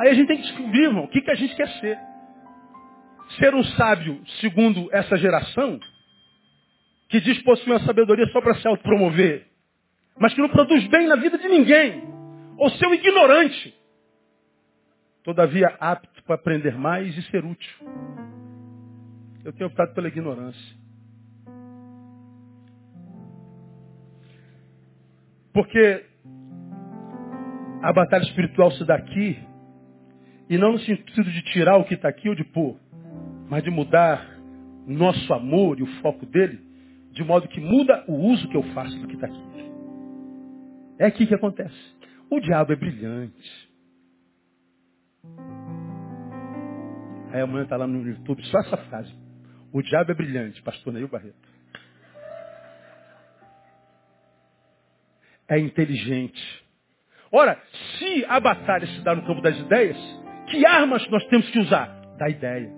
[0.00, 1.96] Aí a gente tem que descobrir, irmão, o que, que a gente quer ser.
[3.38, 5.78] Ser um sábio, segundo essa geração,
[7.08, 9.46] que diz possuir uma sabedoria só para se autopromover,
[10.18, 12.02] mas que não produz bem na vida de ninguém
[12.56, 13.74] ou ser um ignorante,
[15.24, 17.74] todavia apto para aprender mais e ser útil.
[19.42, 20.76] Eu tenho optado pela ignorância.
[25.52, 26.04] Porque
[27.82, 29.38] a batalha espiritual se dá aqui,
[30.48, 32.76] e não no sentido de tirar o que está aqui ou de pôr,
[33.48, 34.34] mas de mudar
[34.86, 36.60] nosso amor e o foco dele,
[37.12, 39.44] de modo que muda o uso que eu faço do que está aqui.
[40.98, 41.74] É aqui que acontece.
[42.30, 43.63] O diabo é brilhante.
[47.32, 49.12] Aí a mãe está lá no YouTube, só essa frase.
[49.72, 51.34] O diabo é brilhante, pastor Neil Barreto.
[55.48, 56.64] É inteligente.
[57.32, 57.60] Ora,
[57.98, 59.96] se a batalha se dá no campo das ideias,
[60.46, 61.88] que armas nós temos que usar?
[62.16, 62.70] Da ideia.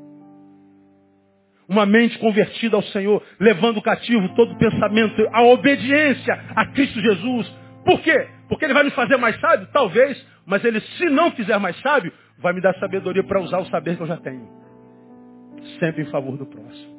[1.68, 7.48] Uma mente convertida ao Senhor, levando cativo todo pensamento, a obediência a Cristo Jesus.
[7.84, 8.35] Por quê?
[8.48, 9.68] Porque Ele vai me fazer mais sábio?
[9.72, 13.66] Talvez, mas Ele, se não fizer mais sábio, vai me dar sabedoria para usar o
[13.66, 14.48] saber que eu já tenho.
[15.80, 16.96] Sempre em favor do próximo.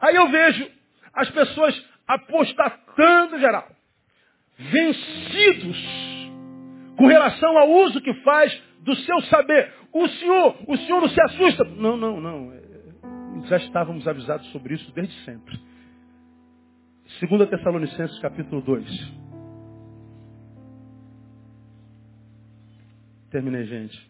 [0.00, 0.68] Aí eu vejo
[1.14, 3.68] as pessoas apostatando geral,
[4.58, 5.78] vencidos
[6.96, 9.72] com relação ao uso que faz do seu saber.
[9.92, 11.64] O senhor, o senhor não se assusta.
[11.64, 12.52] Não, não, não.
[13.44, 15.58] Já estávamos avisados sobre isso desde sempre.
[17.20, 19.27] 2 Tessalonicenses capítulo 2.
[23.30, 24.08] Terminei, gente.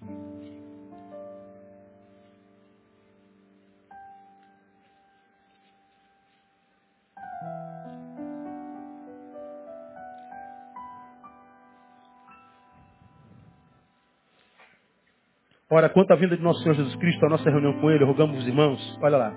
[15.71, 18.39] Ora, quanto à vinda de nosso Senhor Jesus Cristo, a nossa reunião com Ele, rogamos
[18.39, 19.35] os irmãos, olha lá,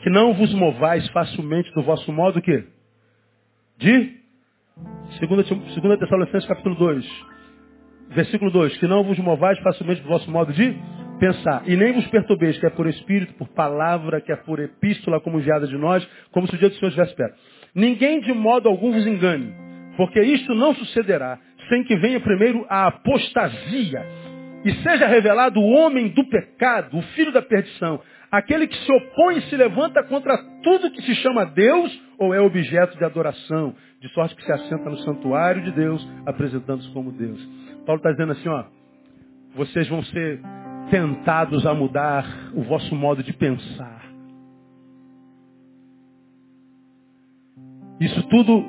[0.00, 2.64] que não vos movais facilmente do vosso modo que?
[3.76, 4.16] De?
[5.20, 7.04] 2 Tessalonicenses capítulo 2,
[8.10, 10.76] versículo 2, que não vos movais facilmente do vosso modo de
[11.18, 15.20] pensar, e nem vos perturbeis, que é por espírito, por palavra, que é por epístola,
[15.20, 17.36] como enviada de nós, como se o dia do Senhor estivesse perto.
[17.74, 19.54] Ninguém de modo algum vos engane,
[19.96, 21.38] porque isto não sucederá,
[21.68, 24.06] sem que venha primeiro a apostasia,
[24.64, 28.00] e seja revelado o homem do pecado, o filho da perdição,
[28.30, 32.40] aquele que se opõe e se levanta contra tudo que se chama Deus ou é
[32.40, 37.65] objeto de adoração, de sorte que se assenta no santuário de Deus, apresentando-se como Deus.
[37.86, 38.64] Paulo está dizendo assim, ó,
[39.54, 40.40] vocês vão ser
[40.90, 44.04] tentados a mudar o vosso modo de pensar.
[48.00, 48.64] Isso tudo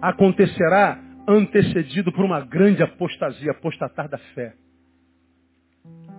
[0.00, 4.54] acontecerá antecedido por uma grande apostasia, apostatar da fé.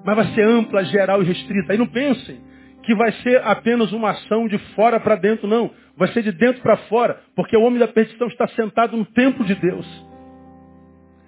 [0.03, 1.73] Mas vai ser ampla, geral e restrita.
[1.73, 2.41] Aí não pensem
[2.83, 5.71] que vai ser apenas uma ação de fora para dentro, não.
[5.95, 9.45] Vai ser de dentro para fora, porque o homem da perdição está sentado no templo
[9.45, 9.85] de Deus.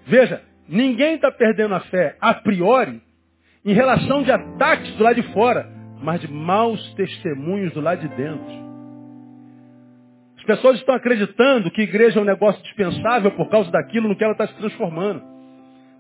[0.08, 3.02] Veja, ninguém está perdendo a fé a priori
[3.66, 5.70] em relação de ataques do lado de fora,
[6.02, 8.64] mas de maus testemunhos do lado de dentro.
[10.38, 14.24] As pessoas estão acreditando que igreja é um negócio dispensável por causa daquilo no que
[14.24, 15.24] ela está se transformando.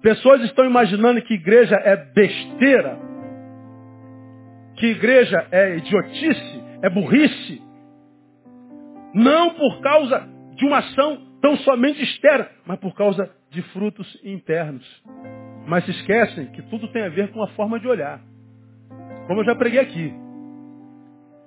[0.01, 2.99] Pessoas estão imaginando que igreja é besteira,
[4.75, 7.61] que igreja é idiotice, é burrice.
[9.13, 14.83] Não por causa de uma ação tão somente externa, mas por causa de frutos internos.
[15.65, 18.19] Mas se esquecem que tudo tem a ver com a forma de olhar.
[19.27, 20.13] Como eu já preguei aqui.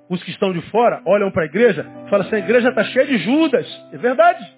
[0.09, 2.85] Os que estão de fora olham para a igreja e falam assim, a igreja está
[2.85, 3.67] cheia de Judas.
[3.93, 4.57] É verdade.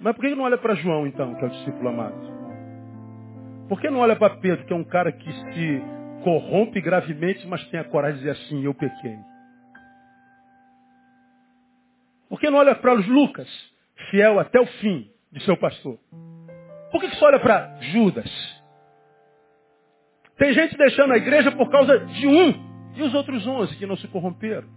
[0.00, 2.32] Mas por que não olha para João, então, que é o discípulo amado?
[3.68, 5.82] Por que não olha para Pedro, que é um cara que se
[6.22, 9.16] corrompe gravemente, mas tem a coragem de dizer assim, eu pequei?
[12.28, 13.48] Por que não olha para Lucas,
[14.12, 15.98] fiel até o fim de seu pastor?
[16.92, 18.30] Por que, só olha para Judas?
[20.36, 22.72] Tem gente deixando a igreja por causa de um.
[22.94, 24.68] E os outros onze que não se corromperam?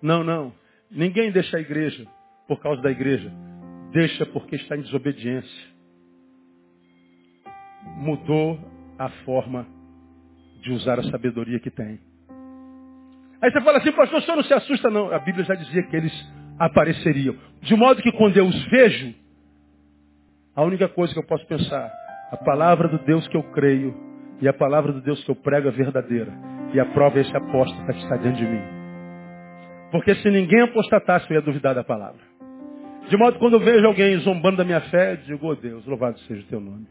[0.00, 0.54] Não, não.
[0.90, 2.06] Ninguém deixa a igreja
[2.48, 3.30] por causa da igreja.
[3.92, 5.72] Deixa porque está em desobediência.
[7.98, 8.58] Mudou
[8.98, 9.66] a forma
[10.62, 12.00] de usar a sabedoria que tem.
[13.42, 15.12] Aí você fala assim, pastor, o senhor não se assusta não.
[15.12, 16.12] A Bíblia já dizia que eles
[16.64, 17.34] apareceriam.
[17.60, 19.14] De modo que quando eu os vejo,
[20.54, 21.90] a única coisa que eu posso pensar,
[22.30, 23.94] a palavra do Deus que eu creio
[24.40, 26.32] e a palavra do Deus que eu prego é verdadeira.
[26.72, 28.62] E a prova é esse apóstolo que está diante de mim.
[29.90, 32.20] Porque se ninguém apostatasse, eu ia duvidar da palavra.
[33.08, 36.18] De modo que quando eu vejo alguém zombando da minha fé, digo, oh Deus, louvado
[36.20, 36.86] seja o teu nome.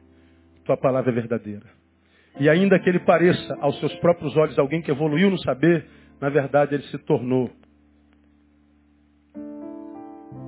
[0.66, 1.66] Tua palavra é verdadeira.
[2.40, 5.86] E ainda que ele pareça aos seus próprios olhos alguém que evoluiu no saber,
[6.20, 7.50] na verdade ele se tornou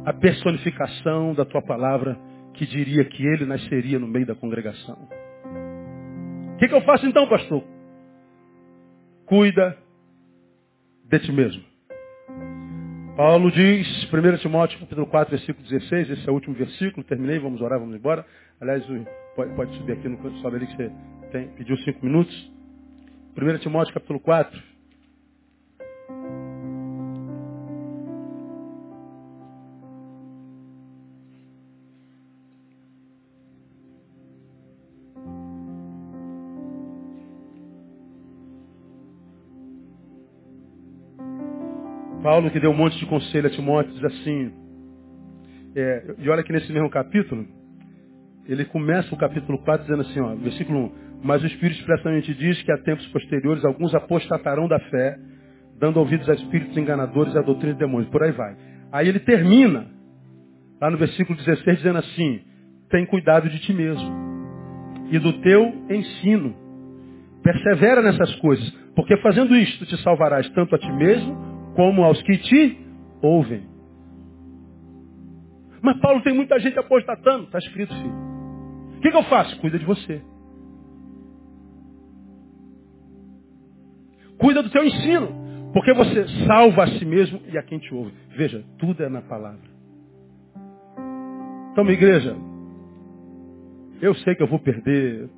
[0.05, 2.17] a personificação da tua palavra
[2.53, 5.07] que diria que ele nasceria no meio da congregação.
[6.53, 7.63] O que, que eu faço então, pastor?
[9.25, 9.77] Cuida
[11.05, 11.63] de ti mesmo.
[13.15, 17.61] Paulo diz, 1 Timóteo capítulo 4, versículo 16, esse é o último versículo, terminei, vamos
[17.61, 18.25] orar, vamos embora.
[18.59, 18.83] Aliás,
[19.55, 20.91] pode, subir aqui, no sobe ali que você
[21.31, 22.51] tem, pediu cinco minutos.
[23.37, 24.59] 1 Timóteo capítulo 4,
[42.23, 44.53] Paulo, que deu um monte de conselho a Timóteo, diz assim,
[45.75, 47.45] É, e olha que nesse mesmo capítulo,
[48.47, 50.91] ele começa o capítulo 4 dizendo assim, ó, versículo 1.
[51.23, 55.17] Mas o Espírito expressamente diz que a tempos posteriores alguns apostatarão da fé,
[55.79, 58.09] dando ouvidos a espíritos enganadores e a doutrina de demônios.
[58.09, 58.55] Por aí vai.
[58.91, 59.87] Aí ele termina,
[60.79, 62.39] lá no versículo 16, dizendo assim,
[62.89, 64.23] tem cuidado de ti mesmo
[65.11, 66.55] e do teu ensino.
[67.41, 72.37] Persevera nessas coisas, porque fazendo isto te salvarás tanto a ti mesmo como aos que
[72.37, 72.77] te
[73.21, 73.63] ouvem.
[75.81, 77.43] Mas Paulo tem muita gente apostatando.
[77.43, 78.23] Está escrito, filho.
[78.97, 79.59] O que, que eu faço?
[79.59, 80.21] Cuida de você.
[84.37, 85.43] Cuida do teu ensino.
[85.73, 88.13] Porque você salva a si mesmo e a quem te ouve.
[88.37, 89.73] Veja, tudo é na palavra.
[91.71, 92.35] Então, minha igreja,
[93.99, 95.29] eu sei que eu vou perder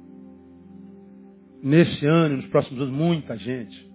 [1.63, 3.89] nesse ano e nos próximos anos muita gente.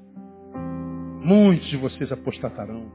[1.21, 2.91] Muitos de vocês apostatarão.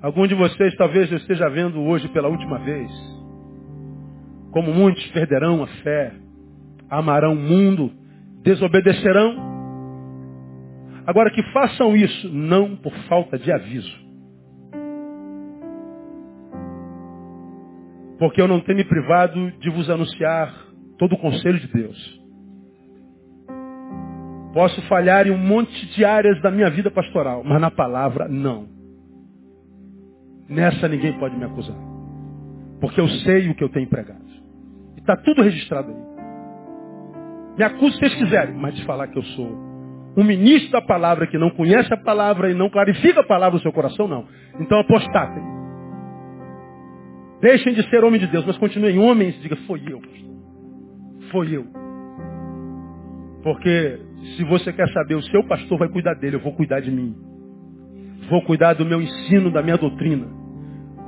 [0.00, 2.90] Algum de vocês talvez eu esteja vendo hoje pela última vez.
[4.50, 6.14] Como muitos perderão a fé,
[6.88, 7.92] amarão o mundo,
[8.42, 9.36] desobedecerão.
[11.06, 14.08] Agora que façam isso não por falta de aviso.
[18.18, 20.54] Porque eu não tenho me privado de vos anunciar
[20.98, 22.17] todo o conselho de Deus.
[24.52, 28.66] Posso falhar em um monte de áreas da minha vida pastoral, mas na palavra, não.
[30.48, 31.76] Nessa ninguém pode me acusar.
[32.80, 34.24] Porque eu sei o que eu tenho pregado.
[34.96, 36.08] E está tudo registrado aí.
[37.58, 39.68] Me acuse se vocês quiserem, mas de falar que eu sou
[40.16, 43.62] um ministro da palavra que não conhece a palavra e não clarifica a palavra no
[43.62, 44.26] seu coração, não.
[44.58, 45.42] Então apostatem.
[47.40, 50.28] Deixem de ser homem de Deus, mas continuem homens e diga, foi eu, pastor.
[51.30, 51.66] Foi eu.
[53.44, 56.90] Porque se você quer saber, o seu pastor vai cuidar dele, eu vou cuidar de
[56.90, 57.14] mim.
[58.28, 60.26] Vou cuidar do meu ensino, da minha doutrina.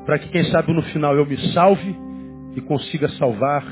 [0.07, 1.95] Para que, quem sabe, no final eu me salve
[2.57, 3.65] e consiga salvar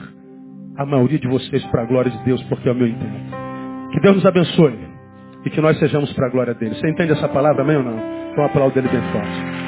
[0.76, 3.32] a maioria de vocês para a glória de Deus, porque é o meu intento.
[3.92, 4.78] Que Deus nos abençoe
[5.44, 6.74] e que nós sejamos para a glória dele.
[6.74, 7.98] Você entende essa palavra, amém ou não?
[8.32, 9.67] Então aplaudo dele bem forte.